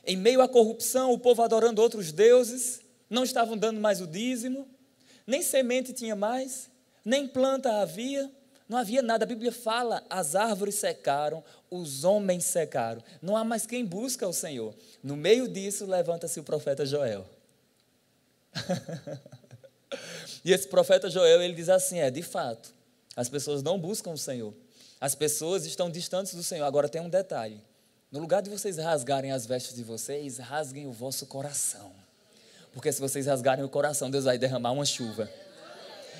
Em 0.04 0.16
meio 0.16 0.40
à 0.40 0.48
corrupção, 0.48 1.12
o 1.12 1.18
povo 1.18 1.42
adorando 1.42 1.82
outros 1.82 2.12
deuses, 2.12 2.80
não 3.10 3.24
estavam 3.24 3.56
dando 3.56 3.80
mais 3.80 4.00
o 4.00 4.06
dízimo, 4.06 4.68
nem 5.26 5.42
semente 5.42 5.92
tinha 5.92 6.14
mais 6.14 6.70
nem 7.06 7.28
planta 7.28 7.70
havia, 7.80 8.28
não 8.68 8.76
havia 8.76 9.00
nada. 9.00 9.24
A 9.24 9.28
Bíblia 9.28 9.52
fala: 9.52 10.04
as 10.10 10.34
árvores 10.34 10.74
secaram, 10.74 11.42
os 11.70 12.02
homens 12.02 12.44
secaram. 12.44 13.00
Não 13.22 13.36
há 13.36 13.44
mais 13.44 13.64
quem 13.64 13.84
busca 13.84 14.26
o 14.26 14.32
Senhor. 14.32 14.74
No 15.00 15.16
meio 15.16 15.46
disso, 15.46 15.86
levanta-se 15.86 16.40
o 16.40 16.42
profeta 16.42 16.84
Joel. 16.84 17.24
e 20.44 20.52
esse 20.52 20.68
profeta 20.68 21.10
Joel, 21.10 21.42
ele 21.42 21.54
diz 21.54 21.68
assim: 21.68 21.98
é, 21.98 22.10
de 22.10 22.22
fato, 22.22 22.72
as 23.16 23.28
pessoas 23.28 23.62
não 23.62 23.78
buscam 23.78 24.10
o 24.10 24.18
Senhor. 24.18 24.52
As 25.00 25.14
pessoas 25.14 25.66
estão 25.66 25.90
distantes 25.90 26.34
do 26.34 26.42
Senhor. 26.42 26.64
Agora 26.64 26.88
tem 26.88 27.00
um 27.00 27.08
detalhe: 27.08 27.60
no 28.10 28.20
lugar 28.20 28.42
de 28.42 28.50
vocês 28.50 28.76
rasgarem 28.78 29.32
as 29.32 29.46
vestes 29.46 29.74
de 29.74 29.82
vocês, 29.82 30.38
rasguem 30.38 30.86
o 30.86 30.92
vosso 30.92 31.26
coração. 31.26 31.92
Porque 32.72 32.92
se 32.92 33.00
vocês 33.00 33.26
rasgarem 33.26 33.64
o 33.64 33.68
coração, 33.68 34.10
Deus 34.10 34.24
vai 34.24 34.36
derramar 34.38 34.72
uma 34.72 34.84
chuva. 34.84 35.30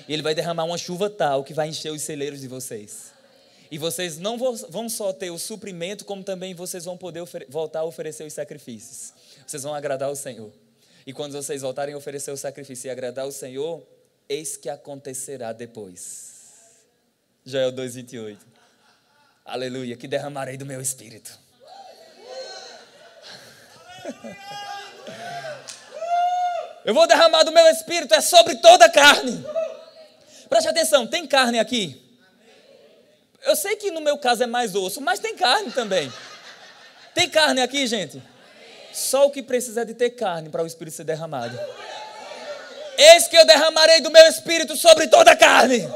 E 0.07 0.13
Ele 0.13 0.21
vai 0.21 0.33
derramar 0.33 0.63
uma 0.63 0.77
chuva 0.77 1.09
tal 1.09 1.43
que 1.43 1.53
vai 1.53 1.67
encher 1.67 1.91
os 1.91 2.01
celeiros 2.01 2.41
de 2.41 2.47
vocês. 2.47 3.13
E 3.69 3.77
vocês 3.77 4.17
não 4.17 4.37
vão 4.37 4.87
só 4.87 5.11
ter 5.11 5.29
o 5.29 5.37
suprimento, 5.37 6.05
como 6.05 6.23
também 6.23 6.53
vocês 6.53 6.85
vão 6.85 6.97
poder 6.97 7.23
voltar 7.49 7.81
a 7.81 7.83
oferecer 7.83 8.25
os 8.25 8.33
sacrifícios. 8.33 9.13
Vocês 9.45 9.63
vão 9.63 9.73
agradar 9.73 10.09
o 10.09 10.15
Senhor. 10.15 10.51
E 11.05 11.13
quando 11.13 11.33
vocês 11.33 11.61
voltarem 11.61 11.93
a 11.93 11.97
oferecer 11.97 12.31
o 12.31 12.37
sacrifício 12.37 12.87
e 12.87 12.91
agradar 12.91 13.27
o 13.27 13.31
Senhor, 13.31 13.85
eis 14.29 14.57
que 14.57 14.69
acontecerá 14.69 15.53
depois. 15.53 16.85
Joel 17.45 17.71
2,28. 17.71 18.37
Aleluia, 19.45 19.95
que 19.95 20.07
derramarei 20.07 20.57
do 20.57 20.65
meu 20.65 20.81
espírito. 20.81 21.39
Eu 26.83 26.93
vou 26.93 27.07
derramar 27.07 27.43
do 27.43 27.51
meu 27.51 27.65
espírito, 27.67 28.13
é 28.13 28.21
sobre 28.21 28.55
toda 28.55 28.85
a 28.85 28.89
carne. 28.89 29.45
Preste 30.47 30.69
atenção, 30.69 31.05
tem 31.05 31.27
carne 31.27 31.59
aqui? 31.59 32.01
Eu 33.43 33.55
sei 33.55 33.75
que 33.75 33.91
no 33.91 34.01
meu 34.01 34.17
caso 34.17 34.43
é 34.43 34.47
mais 34.47 34.75
osso, 34.75 35.01
mas 35.01 35.19
tem 35.19 35.35
carne 35.35 35.71
também. 35.71 36.11
Tem 37.13 37.29
carne 37.29 37.61
aqui, 37.61 37.85
gente? 37.87 38.21
Só 38.93 39.27
o 39.27 39.31
que 39.31 39.43
precisa 39.43 39.81
é 39.81 39.85
de 39.85 39.93
ter 39.93 40.11
carne 40.11 40.49
para 40.49 40.63
o 40.63 40.67
Espírito 40.67 40.95
ser 40.95 41.03
derramado. 41.03 41.57
Eis 42.97 43.27
que 43.27 43.37
eu 43.37 43.45
derramarei 43.45 44.01
do 44.01 44.09
meu 44.09 44.25
Espírito 44.27 44.75
sobre 44.75 45.07
toda 45.07 45.31
a 45.31 45.35
carne. 45.35 45.87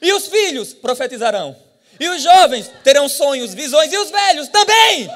E 0.00 0.12
os 0.12 0.26
filhos 0.26 0.72
profetizarão. 0.72 1.56
E 1.98 2.08
os 2.08 2.22
jovens 2.22 2.70
terão 2.84 3.08
sonhos, 3.08 3.52
visões. 3.52 3.92
E 3.92 3.98
os 3.98 4.10
velhos 4.10 4.48
também. 4.48 5.10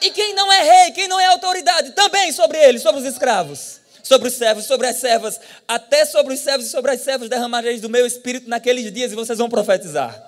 E 0.00 0.10
quem 0.10 0.34
não 0.34 0.52
é 0.52 0.62
rei, 0.62 0.92
quem 0.92 1.08
não 1.08 1.18
é 1.18 1.26
autoridade, 1.26 1.92
também 1.92 2.32
sobre 2.32 2.58
eles, 2.58 2.82
sobre 2.82 3.00
os 3.00 3.06
escravos 3.06 3.82
sobre 4.02 4.28
os 4.28 4.34
servos, 4.34 4.64
sobre 4.64 4.88
as 4.88 4.96
servas, 4.96 5.40
até 5.66 6.04
sobre 6.04 6.34
os 6.34 6.40
servos 6.40 6.66
e 6.66 6.70
sobre 6.70 6.90
as 6.90 7.00
servas 7.00 7.28
derramareis 7.28 7.80
do 7.80 7.88
meu 7.88 8.04
espírito 8.04 8.48
naqueles 8.48 8.92
dias 8.92 9.12
e 9.12 9.14
vocês 9.14 9.38
vão 9.38 9.48
profetizar. 9.48 10.20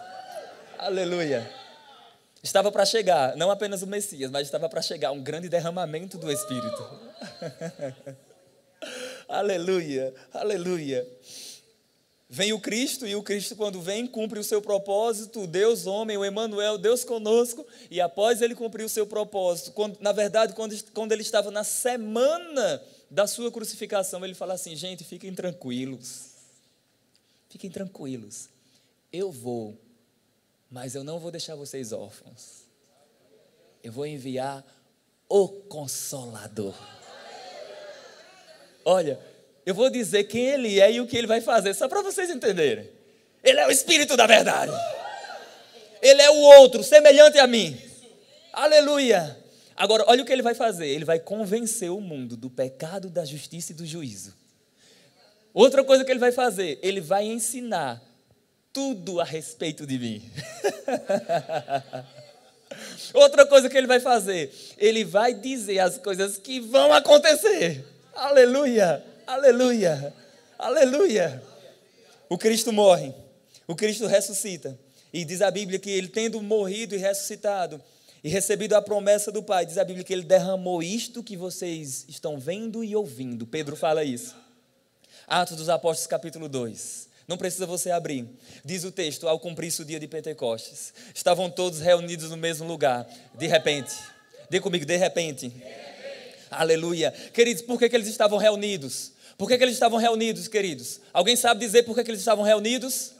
Aleluia. 0.78 1.50
Estava 2.42 2.70
para 2.70 2.84
chegar, 2.84 3.36
não 3.36 3.50
apenas 3.50 3.82
o 3.82 3.86
Messias, 3.86 4.30
mas 4.30 4.46
estava 4.46 4.68
para 4.68 4.82
chegar 4.82 5.10
um 5.12 5.22
grande 5.22 5.48
derramamento 5.48 6.18
do 6.18 6.30
Espírito. 6.30 7.00
aleluia, 9.28 10.14
aleluia. 10.32 11.06
Vem 12.28 12.52
o 12.52 12.58
Cristo, 12.58 13.06
e 13.06 13.14
o 13.14 13.22
Cristo, 13.22 13.54
quando 13.54 13.80
vem, 13.80 14.06
cumpre 14.06 14.40
o 14.40 14.44
seu 14.44 14.60
propósito, 14.60 15.46
Deus 15.46 15.86
homem, 15.86 16.16
o 16.16 16.24
Emmanuel, 16.24 16.76
Deus 16.76 17.04
conosco, 17.04 17.64
e 17.90 18.00
após 18.00 18.42
ele 18.42 18.54
cumprir 18.54 18.84
o 18.84 18.88
seu 18.88 19.06
propósito, 19.06 19.72
quando, 19.72 19.98
na 20.00 20.10
verdade, 20.10 20.52
quando, 20.52 20.74
quando 20.92 21.12
ele 21.12 21.22
estava 21.22 21.50
na 21.50 21.62
semana 21.62 22.82
da 23.10 23.26
sua 23.26 23.52
crucificação, 23.52 24.24
ele 24.24 24.34
fala 24.34 24.54
assim: 24.54 24.74
gente, 24.74 25.04
fiquem 25.04 25.32
tranquilos. 25.32 26.30
Fiquem 27.48 27.70
tranquilos. 27.70 28.48
Eu 29.12 29.30
vou, 29.30 29.78
mas 30.68 30.96
eu 30.96 31.04
não 31.04 31.20
vou 31.20 31.30
deixar 31.30 31.54
vocês 31.54 31.92
órfãos. 31.92 32.64
Eu 33.80 33.92
vou 33.92 34.06
enviar 34.06 34.66
o 35.28 35.48
Consolador. 35.48 36.74
Olha, 38.84 39.18
eu 39.64 39.74
vou 39.74 39.88
dizer 39.88 40.24
quem 40.24 40.46
ele 40.46 40.80
é 40.80 40.92
e 40.92 41.00
o 41.00 41.06
que 41.06 41.16
ele 41.16 41.26
vai 41.26 41.40
fazer, 41.40 41.74
só 41.74 41.88
para 41.88 42.02
vocês 42.02 42.28
entenderem. 42.28 42.88
Ele 43.42 43.60
é 43.60 43.66
o 43.66 43.70
Espírito 43.70 44.16
da 44.16 44.26
verdade. 44.26 44.72
Ele 46.02 46.20
é 46.20 46.30
o 46.30 46.36
outro, 46.60 46.82
semelhante 46.82 47.38
a 47.38 47.46
mim. 47.46 47.80
Aleluia. 48.52 49.36
Agora, 49.76 50.04
olha 50.06 50.22
o 50.22 50.26
que 50.26 50.32
ele 50.32 50.42
vai 50.42 50.54
fazer: 50.54 50.86
ele 50.86 51.04
vai 51.04 51.18
convencer 51.18 51.90
o 51.90 52.00
mundo 52.00 52.36
do 52.36 52.50
pecado, 52.50 53.08
da 53.08 53.24
justiça 53.24 53.72
e 53.72 53.74
do 53.74 53.86
juízo. 53.86 54.34
Outra 55.52 55.82
coisa 55.82 56.04
que 56.04 56.10
ele 56.10 56.20
vai 56.20 56.32
fazer: 56.32 56.78
ele 56.82 57.00
vai 57.00 57.24
ensinar 57.24 58.02
tudo 58.72 59.20
a 59.20 59.24
respeito 59.24 59.86
de 59.86 59.98
mim. 59.98 60.30
Outra 63.14 63.46
coisa 63.46 63.68
que 63.68 63.76
ele 63.76 63.86
vai 63.86 64.00
fazer: 64.00 64.52
ele 64.76 65.04
vai 65.04 65.32
dizer 65.32 65.78
as 65.78 65.96
coisas 65.98 66.36
que 66.38 66.60
vão 66.60 66.92
acontecer. 66.92 67.93
Aleluia, 68.16 69.04
aleluia, 69.26 70.14
aleluia. 70.56 71.42
O 72.28 72.38
Cristo 72.38 72.72
morre, 72.72 73.12
o 73.66 73.74
Cristo 73.74 74.06
ressuscita. 74.06 74.78
E 75.12 75.24
diz 75.24 75.42
a 75.42 75.50
Bíblia 75.50 75.78
que 75.78 75.90
ele, 75.90 76.08
tendo 76.08 76.40
morrido 76.42 76.94
e 76.94 76.98
ressuscitado, 76.98 77.80
e 78.22 78.28
recebido 78.28 78.74
a 78.74 78.82
promessa 78.82 79.30
do 79.30 79.42
Pai, 79.42 79.66
diz 79.66 79.78
a 79.78 79.84
Bíblia 79.84 80.04
que 80.04 80.12
ele 80.12 80.22
derramou 80.22 80.82
isto 80.82 81.22
que 81.22 81.36
vocês 81.36 82.04
estão 82.08 82.38
vendo 82.38 82.82
e 82.82 82.96
ouvindo. 82.96 83.46
Pedro 83.46 83.76
fala 83.76 84.02
isso. 84.02 84.34
Atos 85.26 85.56
dos 85.56 85.68
Apóstolos, 85.68 86.06
capítulo 86.06 86.48
2. 86.48 87.08
Não 87.26 87.36
precisa 87.36 87.66
você 87.66 87.90
abrir. 87.90 88.26
Diz 88.64 88.84
o 88.84 88.92
texto: 88.92 89.28
ao 89.28 89.40
cumprir-se 89.40 89.82
o 89.82 89.84
dia 89.84 89.98
de 89.98 90.06
Pentecostes, 90.06 90.94
estavam 91.14 91.50
todos 91.50 91.80
reunidos 91.80 92.30
no 92.30 92.36
mesmo 92.36 92.66
lugar. 92.66 93.06
De 93.34 93.46
repente, 93.46 93.94
dê 94.48 94.60
comigo, 94.60 94.84
de 94.84 94.96
repente. 94.96 95.52
Aleluia. 96.58 97.12
Queridos, 97.32 97.62
por 97.62 97.78
que, 97.78 97.88
que 97.88 97.96
eles 97.96 98.08
estavam 98.08 98.38
reunidos? 98.38 99.12
Por 99.36 99.48
que, 99.48 99.58
que 99.58 99.64
eles 99.64 99.74
estavam 99.74 99.98
reunidos, 99.98 100.48
queridos? 100.48 101.00
Alguém 101.12 101.36
sabe 101.36 101.60
dizer 101.60 101.82
por 101.82 101.94
que, 101.94 102.04
que 102.04 102.10
eles 102.10 102.20
estavam 102.20 102.44
reunidos? 102.44 103.12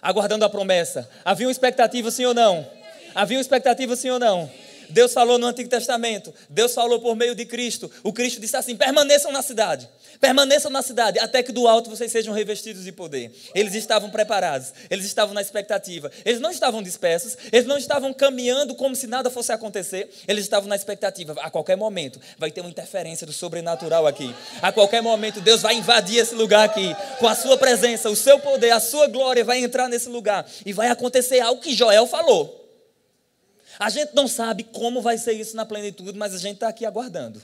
Aguardando 0.00 0.44
a 0.44 0.48
promessa. 0.48 1.08
Havia 1.24 1.46
uma 1.46 1.52
expectativa, 1.52 2.10
sim 2.10 2.24
ou 2.24 2.34
não? 2.34 2.66
Havia 3.14 3.36
uma 3.36 3.42
expectativa, 3.42 3.96
sim 3.96 4.10
ou 4.10 4.18
não? 4.18 4.50
Deus 4.90 5.12
falou 5.12 5.38
no 5.38 5.46
Antigo 5.46 5.68
Testamento, 5.68 6.32
Deus 6.48 6.74
falou 6.74 7.00
por 7.00 7.14
meio 7.14 7.34
de 7.34 7.44
Cristo. 7.44 7.90
O 8.02 8.12
Cristo 8.12 8.40
disse 8.40 8.56
assim: 8.56 8.76
permaneçam 8.76 9.30
na 9.32 9.42
cidade, 9.42 9.88
permaneçam 10.20 10.70
na 10.70 10.82
cidade, 10.82 11.18
até 11.18 11.42
que 11.42 11.52
do 11.52 11.68
alto 11.68 11.90
vocês 11.90 12.10
sejam 12.10 12.34
revestidos 12.34 12.84
de 12.84 12.92
poder. 12.92 13.32
Eles 13.54 13.74
estavam 13.74 14.10
preparados, 14.10 14.72
eles 14.90 15.04
estavam 15.04 15.34
na 15.34 15.40
expectativa, 15.40 16.10
eles 16.24 16.40
não 16.40 16.50
estavam 16.50 16.82
dispersos, 16.82 17.36
eles 17.52 17.66
não 17.66 17.76
estavam 17.78 18.12
caminhando 18.12 18.74
como 18.74 18.96
se 18.96 19.06
nada 19.06 19.30
fosse 19.30 19.52
acontecer, 19.52 20.10
eles 20.26 20.44
estavam 20.44 20.68
na 20.68 20.76
expectativa. 20.76 21.36
A 21.40 21.50
qualquer 21.50 21.76
momento 21.76 22.20
vai 22.38 22.50
ter 22.50 22.60
uma 22.60 22.70
interferência 22.70 23.26
do 23.26 23.32
sobrenatural 23.32 24.06
aqui, 24.06 24.34
a 24.62 24.72
qualquer 24.72 25.02
momento 25.02 25.40
Deus 25.40 25.62
vai 25.62 25.74
invadir 25.74 26.18
esse 26.18 26.34
lugar 26.34 26.64
aqui, 26.64 26.94
com 27.18 27.28
a 27.28 27.34
sua 27.34 27.56
presença, 27.56 28.10
o 28.10 28.16
seu 28.16 28.38
poder, 28.38 28.70
a 28.70 28.80
sua 28.80 29.06
glória 29.06 29.44
vai 29.44 29.58
entrar 29.58 29.88
nesse 29.88 30.08
lugar 30.08 30.46
e 30.64 30.72
vai 30.72 30.88
acontecer 30.88 31.40
algo 31.40 31.60
que 31.60 31.74
Joel 31.74 32.06
falou. 32.06 32.57
A 33.78 33.90
gente 33.90 34.14
não 34.14 34.26
sabe 34.26 34.64
como 34.64 35.00
vai 35.00 35.16
ser 35.18 35.32
isso 35.32 35.54
na 35.54 35.64
plenitude, 35.64 36.18
mas 36.18 36.34
a 36.34 36.38
gente 36.38 36.54
está 36.54 36.68
aqui 36.68 36.84
aguardando. 36.84 37.40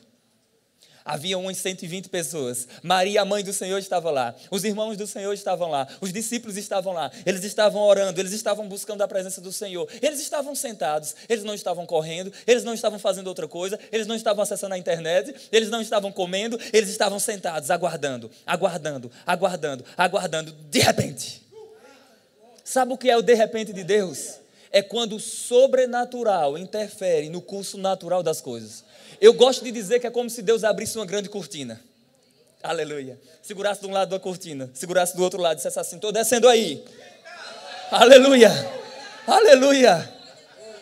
Havia 1.05 1.37
umas 1.37 1.59
120 1.59 2.09
pessoas. 2.09 2.67
Maria, 2.83 3.21
a 3.21 3.25
mãe 3.27 3.45
do 3.45 3.53
Senhor, 3.53 3.77
estava 3.77 4.11
lá. 4.11 4.35
Os 4.51 4.65
irmãos 4.65 4.97
do 4.97 5.07
Senhor 5.07 5.35
estavam 5.35 5.71
lá. 5.71 5.87
Os 6.01 6.11
discípulos 6.11 6.57
estavam 6.57 6.95
lá. 6.95 7.11
Eles 7.27 7.45
estavam 7.45 7.83
orando, 7.83 8.19
eles 8.19 8.33
estavam 8.33 8.67
buscando 8.67 9.03
a 9.03 9.09
presença 9.09 9.39
do 9.39 9.53
Senhor. 9.53 9.87
Eles 10.01 10.19
estavam 10.19 10.55
sentados, 10.55 11.15
eles 11.29 11.45
não 11.45 11.53
estavam 11.53 11.85
correndo, 11.85 12.33
eles 12.47 12.65
não 12.65 12.73
estavam 12.73 12.99
fazendo 12.99 13.27
outra 13.27 13.47
coisa, 13.47 13.79
eles 13.93 14.07
não 14.07 14.17
estavam 14.17 14.43
acessando 14.43 14.73
a 14.73 14.79
internet, 14.79 15.35
eles 15.53 15.69
não 15.69 15.83
estavam 15.83 16.11
comendo, 16.11 16.59
eles 16.73 16.89
estavam 16.89 17.19
sentados, 17.19 17.71
aguardando, 17.71 18.31
aguardando, 18.47 19.13
aguardando, 19.27 19.85
aguardando. 19.99 20.53
De 20.71 20.79
repente. 20.79 21.43
Sabe 22.65 22.95
o 22.95 22.97
que 22.97 23.11
é 23.11 23.17
o 23.17 23.21
de 23.21 23.35
repente 23.35 23.75
de 23.75 23.85
Deus? 23.85 24.44
É 24.75 24.83
quando 24.83 25.15
o 25.15 25.21
sobrenatural 25.21 26.59
interfere 26.59 27.29
no 27.29 27.41
curso 27.41 27.79
natural 27.79 28.25
das 28.25 28.41
coisas. 28.41 28.83
Eu 29.21 29.33
gosto 29.33 29.63
de 29.63 29.71
dizer 29.71 30.01
que 30.01 30.07
é 30.09 30.11
como 30.11 30.29
se 30.29 30.43
Deus 30.43 30.65
abrisse 30.65 30.99
uma 30.99 31.07
grande 31.07 31.29
cortina. 31.29 31.81
Aleluia. 32.61 33.17
Segurasse 33.41 33.83
de 33.83 33.87
um 33.87 33.93
lado 33.93 34.11
da 34.11 34.19
cortina, 34.19 34.69
segurasse 34.75 35.17
do 35.17 35.23
outro 35.23 35.41
lado, 35.41 35.59
dissesse 35.59 35.79
assim: 35.79 35.95
estou 35.95 36.11
descendo 36.11 36.49
aí. 36.49 36.85
Aleluia. 37.89 38.51
Aleluia. 39.29 40.13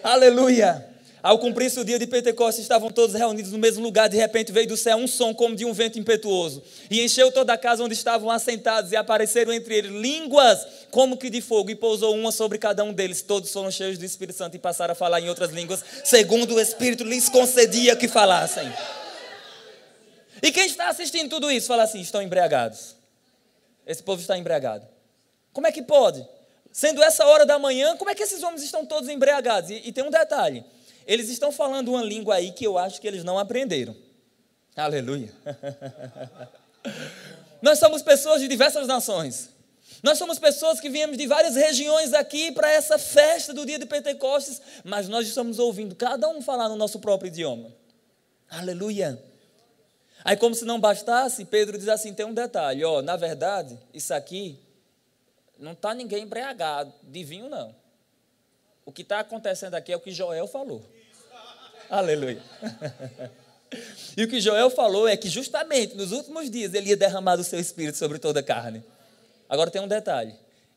Aleluia. 0.03 0.92
Ao 1.23 1.39
cumprir-se 1.39 1.79
o 1.79 1.85
dia 1.85 2.01
de 2.01 2.07
Pentecostes, 2.07 2.65
estavam 2.65 2.91
todos 2.91 3.15
reunidos 3.15 3.53
no 3.53 3.59
mesmo 3.59 3.81
lugar. 3.81 4.09
De 4.09 4.17
repente 4.17 4.51
veio 4.51 4.67
do 4.67 4.77
céu 4.77 4.97
um 4.97 5.07
som 5.07 5.33
como 5.33 5.55
de 5.55 5.65
um 5.65 5.73
vento 5.73 5.97
impetuoso. 5.97 6.65
E 6.91 7.01
encheu 7.01 7.31
toda 7.31 7.53
a 7.53 7.59
casa 7.59 7.85
onde 7.85 7.95
estavam 7.95 8.29
assentados. 8.29 8.91
E 8.91 8.97
apareceram 8.97 9.53
entre 9.53 9.77
eles 9.77 9.93
línguas 9.93 10.67
como 10.91 11.17
que 11.17 11.31
de 11.31 11.41
fogo. 11.41 11.71
E 11.71 11.77
pousou 11.77 12.13
uma 12.17 12.33
sobre 12.33 12.59
cada 12.59 12.83
um 12.83 12.93
deles. 12.93 13.23
Todos 13.23 13.53
foram 13.53 13.71
cheios 13.71 13.99
do 13.99 14.05
Espírito 14.05 14.37
Santo 14.37 14.57
e 14.57 14.59
passaram 14.59 14.93
a 14.93 14.97
falar 14.97 15.21
em 15.21 15.29
outras 15.29 15.53
línguas, 15.53 15.85
segundo 16.05 16.57
o 16.57 16.61
Espírito 16.61 17.05
lhes 17.05 17.29
concedia 17.29 17.95
que 17.95 18.09
falassem. 18.09 18.73
E 20.43 20.51
quem 20.51 20.67
está 20.67 20.89
assistindo 20.89 21.31
tudo 21.31 21.53
isso 21.53 21.69
fala 21.69 21.85
assim: 21.85 22.01
estão 22.01 22.21
embriagados. 22.21 22.97
Esse 23.87 24.03
povo 24.03 24.21
está 24.21 24.37
embriagado. 24.37 24.87
Como 25.53 25.69
é 25.69 25.73
que 25.73 25.83
pode? 25.83 26.27
Sendo 26.73 27.01
essa 27.03 27.25
hora 27.27 27.47
da 27.47 27.59
manhã, 27.59 27.97
como 27.97 28.11
é 28.11 28.15
que 28.15 28.23
esses 28.23 28.43
homens 28.43 28.63
estão 28.63 28.85
todos 28.85 29.09
embriagados? 29.09 29.71
E, 29.71 29.83
e 29.85 29.93
tem 29.93 30.03
um 30.03 30.11
detalhe: 30.11 30.65
eles 31.07 31.29
estão 31.29 31.53
falando 31.53 31.89
uma 31.89 32.03
língua 32.03 32.37
aí 32.37 32.53
que 32.53 32.67
eu 32.67 32.79
acho 32.79 33.01
que 33.01 33.07
eles 33.07 33.25
não 33.25 33.39
aprenderam. 33.39 33.95
Aleluia. 34.77 35.33
Nós 37.61 37.79
somos 37.79 38.03
pessoas 38.03 38.41
de 38.41 38.49
diversas 38.49 38.87
nações. 38.87 39.51
Nós 40.03 40.19
somos 40.19 40.39
pessoas 40.39 40.81
que 40.81 40.89
viemos 40.89 41.17
de 41.17 41.27
várias 41.27 41.55
regiões 41.55 42.13
aqui 42.13 42.51
para 42.51 42.73
essa 42.73 42.99
festa 42.99 43.55
do 43.55 43.65
dia 43.65 43.79
de 43.79 43.87
Pentecostes, 43.87 44.61
mas 44.83 45.09
nós 45.09 45.29
estamos 45.29 45.61
ouvindo 45.61 45.95
cada 45.95 46.29
um 46.29 46.43
falar 46.43 46.69
no 46.69 46.75
nosso 46.75 46.99
próprio 46.99 47.29
idioma. 47.29 47.73
Aleluia. 48.51 49.23
Aí, 50.25 50.37
como 50.37 50.55
se 50.55 50.65
não 50.65 50.81
bastasse, 50.81 51.45
Pedro 51.45 51.79
diz 51.79 51.89
assim: 51.89 52.13
tem 52.13 52.27
um 52.27 52.35
detalhe, 52.35 52.85
ó, 52.85 53.01
na 53.01 53.17
verdade, 53.17 53.79
isso 53.95 54.13
aqui 54.13 54.59
não 55.59 55.73
está 55.73 55.95
ninguém 55.95 56.25
embriagado 56.25 56.93
de 57.05 57.23
vinho, 57.23 57.49
não. 57.49 57.82
O 58.85 58.93
que 58.93 59.03
está 59.03 59.21
acontecendo 59.21 59.75
aqui 59.75 59.93
é 59.93 59.97
o 59.97 60.01
que 60.01 60.11
Joel 60.11 60.47
falou. 60.47 60.83
Aleluia. 61.89 62.43
e 64.17 64.25
o 64.25 64.29
que 64.29 64.41
Joel 64.41 64.71
falou 64.71 65.07
é 65.07 65.17
que 65.17 65.29
justamente 65.29 65.95
nos 65.95 66.13
últimos 66.13 66.51
dias 66.51 66.75
ele 66.75 66.91
ia 66.91 66.97
derramar 66.97 67.39
o 67.39 67.45
seu 67.45 67.61
espírito 67.61 67.97
sobre 67.99 68.19
toda 68.19 68.41
a 68.41 68.43
carne. 68.43 68.83
Agora 69.49 69.71
tem 69.71 69.81
um 69.81 69.89
detalhe. 69.89 70.35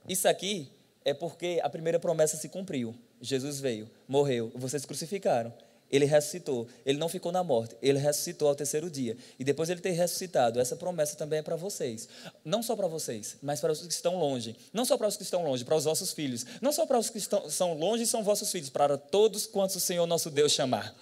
Isso 0.08 0.28
aqui 0.28 0.70
é 1.04 1.14
porque 1.14 1.60
a 1.64 1.70
primeira 1.70 2.00
promessa 2.00 2.38
se 2.38 2.50
cumpriu. 2.50 2.96
Jesus 3.22 3.60
veio, 3.60 3.90
morreu, 4.08 4.52
vocês 4.56 4.86
crucificaram 4.86 5.54
ele 5.92 6.06
ressuscitou. 6.06 6.68
Ele 6.86 6.98
não 6.98 7.08
ficou 7.08 7.32
na 7.32 7.44
morte, 7.44 7.76
ele 7.82 8.00
ressuscitou 8.00 8.48
ao 8.48 8.56
terceiro 8.56 8.90
dia. 8.90 9.16
E 9.40 9.44
depois 9.44 9.70
ele 9.70 9.82
ter 9.82 9.92
ressuscitado, 9.92 10.60
essa 10.60 10.76
promessa 10.76 11.16
também 11.16 11.40
é 11.40 11.42
para 11.42 11.56
vocês. 11.56 12.08
Não 12.44 12.62
só 12.64 12.76
para 12.76 12.88
vocês, 12.88 13.38
mas 13.42 13.60
para 13.60 13.72
os 13.72 13.82
que 13.82 13.94
estão 13.94 14.18
longe. 14.18 14.56
Não 14.74 14.86
só 14.86 14.98
para 14.98 15.08
os 15.08 15.18
que 15.18 15.24
estão 15.24 15.44
longe, 15.44 15.64
para 15.64 15.76
os 15.76 15.86
vossos 15.86 16.12
filhos. 16.12 16.46
Não 16.62 16.72
só 16.72 16.86
para 16.86 16.98
os 16.98 17.10
que 17.10 17.18
estão, 17.18 17.50
são 17.50 17.74
longe 17.74 18.04
e 18.04 18.08
são 18.08 18.24
vossos 18.24 18.52
filhos, 18.52 18.70
para 18.70 18.98
todos 18.98 19.46
quantos 19.46 19.76
o 19.76 19.80
Senhor 19.80 20.06
nosso 20.06 20.30
Deus 20.30 20.52
chamar. 20.52 20.96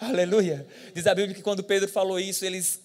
Aleluia. 0.00 0.66
Diz 0.94 1.06
a 1.06 1.14
Bíblia 1.14 1.34
que 1.34 1.42
quando 1.42 1.62
Pedro 1.62 1.88
falou 1.88 2.18
isso, 2.18 2.44
eles 2.44 2.80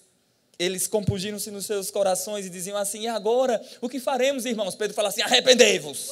eles 0.58 0.86
compungiram-se 0.86 1.50
nos 1.50 1.66
seus 1.66 1.90
corações 1.90 2.46
e 2.46 2.50
diziam 2.50 2.76
assim: 2.76 3.02
e 3.02 3.08
agora, 3.08 3.62
o 3.80 3.88
que 3.88 4.00
faremos, 4.00 4.46
irmãos? 4.46 4.74
Pedro 4.74 4.94
fala 4.94 5.08
assim: 5.08 5.22
arrependei-vos, 5.22 6.08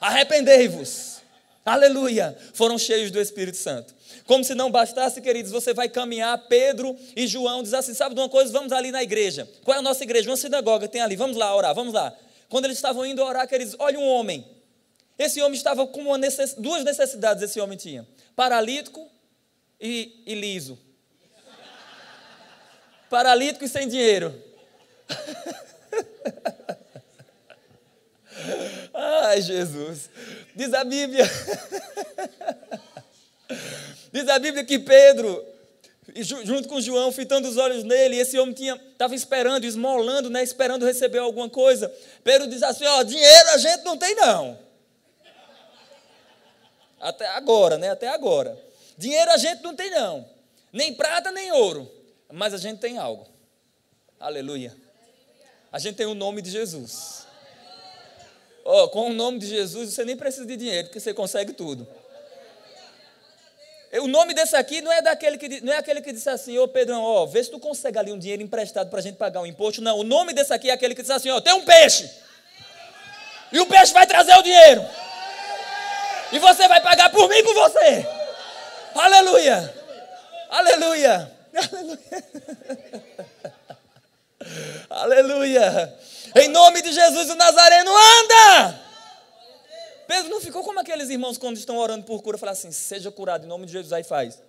arrependei-vos. 0.00 1.19
Aleluia. 1.64 2.36
Foram 2.54 2.78
cheios 2.78 3.10
do 3.10 3.20
Espírito 3.20 3.56
Santo. 3.56 3.94
Como 4.26 4.42
se 4.42 4.54
não 4.54 4.70
bastasse, 4.70 5.20
queridos, 5.20 5.52
você 5.52 5.74
vai 5.74 5.88
caminhar, 5.88 6.36
Pedro 6.48 6.96
e 7.14 7.26
João 7.26 7.62
diz 7.62 7.74
assim: 7.74 7.92
sabe 7.92 8.14
de 8.14 8.20
uma 8.20 8.28
coisa? 8.28 8.52
Vamos 8.52 8.72
ali 8.72 8.90
na 8.90 9.02
igreja. 9.02 9.48
Qual 9.62 9.76
é 9.76 9.78
a 9.78 9.82
nossa 9.82 10.02
igreja? 10.02 10.30
Uma 10.30 10.36
sinagoga 10.36 10.88
tem 10.88 11.00
ali. 11.00 11.16
Vamos 11.16 11.36
lá 11.36 11.54
orar, 11.54 11.74
vamos 11.74 11.92
lá. 11.92 12.16
Quando 12.48 12.64
eles 12.64 12.78
estavam 12.78 13.04
indo 13.04 13.22
orar, 13.22 13.46
queridos, 13.46 13.76
olha 13.78 13.98
um 13.98 14.08
homem. 14.08 14.46
Esse 15.18 15.40
homem 15.42 15.56
estava 15.56 15.86
com 15.86 16.16
necess... 16.16 16.54
duas 16.54 16.82
necessidades, 16.82 17.42
esse 17.42 17.60
homem 17.60 17.76
tinha: 17.76 18.08
paralítico 18.34 19.06
e, 19.78 20.22
e 20.26 20.34
liso. 20.34 20.78
Paralítico 23.10 23.64
e 23.64 23.68
sem 23.68 23.86
dinheiro. 23.86 24.34
Ai, 29.10 29.42
Jesus. 29.42 30.08
Diz 30.54 30.72
a 30.72 30.84
Bíblia. 30.84 31.24
Diz 34.12 34.28
a 34.28 34.38
Bíblia 34.38 34.64
que 34.64 34.78
Pedro, 34.78 35.44
junto 36.44 36.68
com 36.68 36.80
João, 36.80 37.10
fitando 37.10 37.48
os 37.48 37.56
olhos 37.56 37.82
nele, 37.82 38.16
esse 38.16 38.38
homem 38.38 38.54
estava 38.92 39.14
esperando, 39.14 39.64
esmolando, 39.64 40.30
né, 40.30 40.42
esperando 40.42 40.86
receber 40.86 41.18
alguma 41.18 41.48
coisa. 41.48 41.92
Pedro 42.22 42.46
diz 42.48 42.62
assim: 42.62 42.84
Ó, 42.86 43.02
dinheiro 43.02 43.50
a 43.50 43.58
gente 43.58 43.82
não 43.82 43.96
tem, 43.96 44.14
não. 44.14 44.58
Até 47.00 47.26
agora, 47.28 47.78
né? 47.78 47.90
Até 47.90 48.08
agora. 48.08 48.56
Dinheiro 48.96 49.30
a 49.30 49.36
gente 49.38 49.62
não 49.62 49.74
tem, 49.74 49.90
não. 49.90 50.28
Nem 50.72 50.94
prata, 50.94 51.32
nem 51.32 51.50
ouro. 51.50 51.90
Mas 52.30 52.54
a 52.54 52.58
gente 52.58 52.78
tem 52.78 52.98
algo. 52.98 53.26
Aleluia. 54.20 54.76
A 55.72 55.78
gente 55.78 55.96
tem 55.96 56.06
o 56.06 56.14
nome 56.14 56.42
de 56.42 56.50
Jesus. 56.50 57.19
Oh, 58.72 58.88
com 58.88 59.10
o 59.10 59.12
nome 59.12 59.40
de 59.40 59.46
Jesus, 59.48 59.92
você 59.92 60.04
nem 60.04 60.16
precisa 60.16 60.46
de 60.46 60.56
dinheiro, 60.56 60.86
porque 60.86 61.00
você 61.00 61.12
consegue 61.12 61.52
tudo. 61.52 61.88
O 63.94 64.06
nome 64.06 64.32
desse 64.32 64.54
aqui 64.54 64.80
não 64.80 64.92
é 64.92 65.02
daquele 65.02 65.36
que 65.36 65.60
não 65.60 65.72
é 65.72 65.78
aquele 65.78 66.00
que 66.00 66.12
disse 66.12 66.30
assim, 66.30 66.56
ô 66.56 66.68
Pedrão, 66.68 67.02
ó, 67.02 67.26
vê 67.26 67.42
se 67.42 67.50
tu 67.50 67.58
consegue 67.58 67.98
ali 67.98 68.12
um 68.12 68.18
dinheiro 68.18 68.40
emprestado 68.40 68.88
para 68.88 69.00
a 69.00 69.02
gente 69.02 69.16
pagar 69.16 69.40
um 69.40 69.46
imposto. 69.46 69.82
Não, 69.82 69.98
o 69.98 70.04
nome 70.04 70.32
desse 70.32 70.54
aqui 70.54 70.70
é 70.70 70.72
aquele 70.72 70.94
que 70.94 71.00
disse 71.02 71.12
assim, 71.12 71.30
ó, 71.30 71.40
tem 71.40 71.52
um 71.52 71.64
peixe. 71.64 72.08
E 73.50 73.58
o 73.58 73.66
peixe 73.66 73.92
vai 73.92 74.06
trazer 74.06 74.36
o 74.36 74.42
dinheiro. 74.42 74.86
E 76.30 76.38
você 76.38 76.68
vai 76.68 76.80
pagar 76.80 77.10
por 77.10 77.28
mim 77.28 77.38
e 77.38 77.42
por 77.42 77.54
você. 77.54 78.06
Aleluia. 78.94 79.74
Aleluia. 80.48 81.32
Aleluia. 81.72 81.98
Aleluia. 84.88 85.94
Em 86.34 86.48
nome 86.48 86.82
de 86.82 86.92
Jesus, 86.92 87.30
o 87.30 87.34
Nazareno 87.34 87.90
anda. 87.90 88.80
Pedro 90.06 90.30
não 90.30 90.40
ficou 90.40 90.64
como 90.64 90.80
aqueles 90.80 91.08
irmãos 91.08 91.38
quando 91.38 91.56
estão 91.56 91.76
orando 91.76 92.04
por 92.04 92.22
cura, 92.22 92.36
falar 92.36 92.52
assim: 92.52 92.72
seja 92.72 93.10
curado 93.10 93.44
em 93.44 93.48
nome 93.48 93.66
de 93.66 93.72
Jesus, 93.72 93.92
aí 93.92 94.02
faz. 94.02 94.42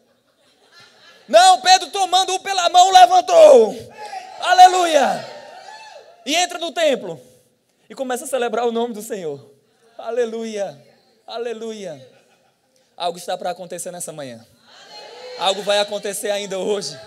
Não, 1.28 1.62
Pedro 1.62 1.90
tomando-o 1.92 2.40
pela 2.40 2.70
mão 2.70 2.92
levantou. 2.92 3.76
Aleluia. 4.40 5.26
E 6.26 6.36
entra 6.36 6.58
no 6.58 6.72
templo 6.72 7.22
e 7.90 7.96
começa 7.96 8.26
a 8.26 8.28
celebrar 8.28 8.66
o 8.66 8.72
nome 8.72 8.94
do 8.94 9.02
Senhor. 9.02 9.52
Aleluia. 9.98 10.82
Aleluia. 11.28 12.10
Algo 12.98 13.18
está 13.18 13.38
para 13.38 13.52
acontecer 13.52 13.92
nessa 13.92 14.12
manhã. 14.12 14.46
Algo 15.40 15.62
vai 15.64 15.80
acontecer 15.80 16.32
ainda 16.32 16.58
hoje. 16.58 17.00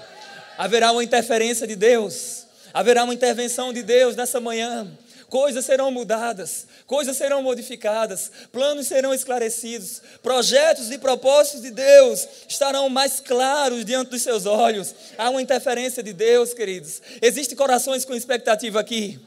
Haverá 0.56 0.92
uma 0.92 1.02
interferência 1.02 1.66
de 1.66 1.76
Deus. 1.76 2.43
Haverá 2.74 3.04
uma 3.04 3.14
intervenção 3.14 3.72
de 3.72 3.82
Deus 3.82 4.16
nessa 4.16 4.40
manhã 4.40 4.92
coisas 5.34 5.64
serão 5.64 5.90
mudadas, 5.90 6.64
coisas 6.86 7.16
serão 7.16 7.42
modificadas, 7.42 8.30
planos 8.52 8.86
serão 8.86 9.12
esclarecidos, 9.12 10.00
projetos 10.22 10.92
e 10.92 10.98
propósitos 10.98 11.62
de 11.62 11.72
Deus 11.72 12.24
estarão 12.48 12.88
mais 12.88 13.18
claros 13.18 13.84
diante 13.84 14.10
dos 14.12 14.22
seus 14.22 14.46
olhos. 14.46 14.94
Há 15.18 15.30
uma 15.30 15.42
interferência 15.42 16.04
de 16.04 16.12
Deus, 16.12 16.54
queridos. 16.54 17.02
Existem 17.20 17.56
corações 17.56 18.04
com 18.04 18.14
expectativa 18.14 18.78
aqui. 18.78 19.18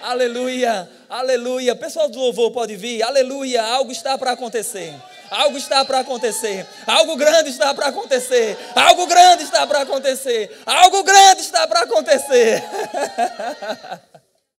Aleluia, 0.00 0.90
aleluia. 1.08 1.76
Pessoal 1.76 2.08
do 2.08 2.18
louvor 2.18 2.50
pode 2.50 2.74
vir. 2.74 3.00
Aleluia, 3.04 3.62
algo 3.62 3.92
está 3.92 4.18
para 4.18 4.32
acontecer. 4.32 4.92
Algo 5.32 5.56
está 5.56 5.84
para 5.84 6.00
acontecer. 6.00 6.66
Algo 6.86 7.16
grande 7.16 7.50
está 7.50 7.72
para 7.74 7.88
acontecer. 7.88 8.58
Algo 8.74 9.06
grande 9.06 9.44
está 9.44 9.66
para 9.66 9.80
acontecer. 9.80 10.60
Algo 10.66 11.02
grande 11.02 11.40
está 11.40 11.66
para 11.66 11.80
acontecer. 11.80 12.62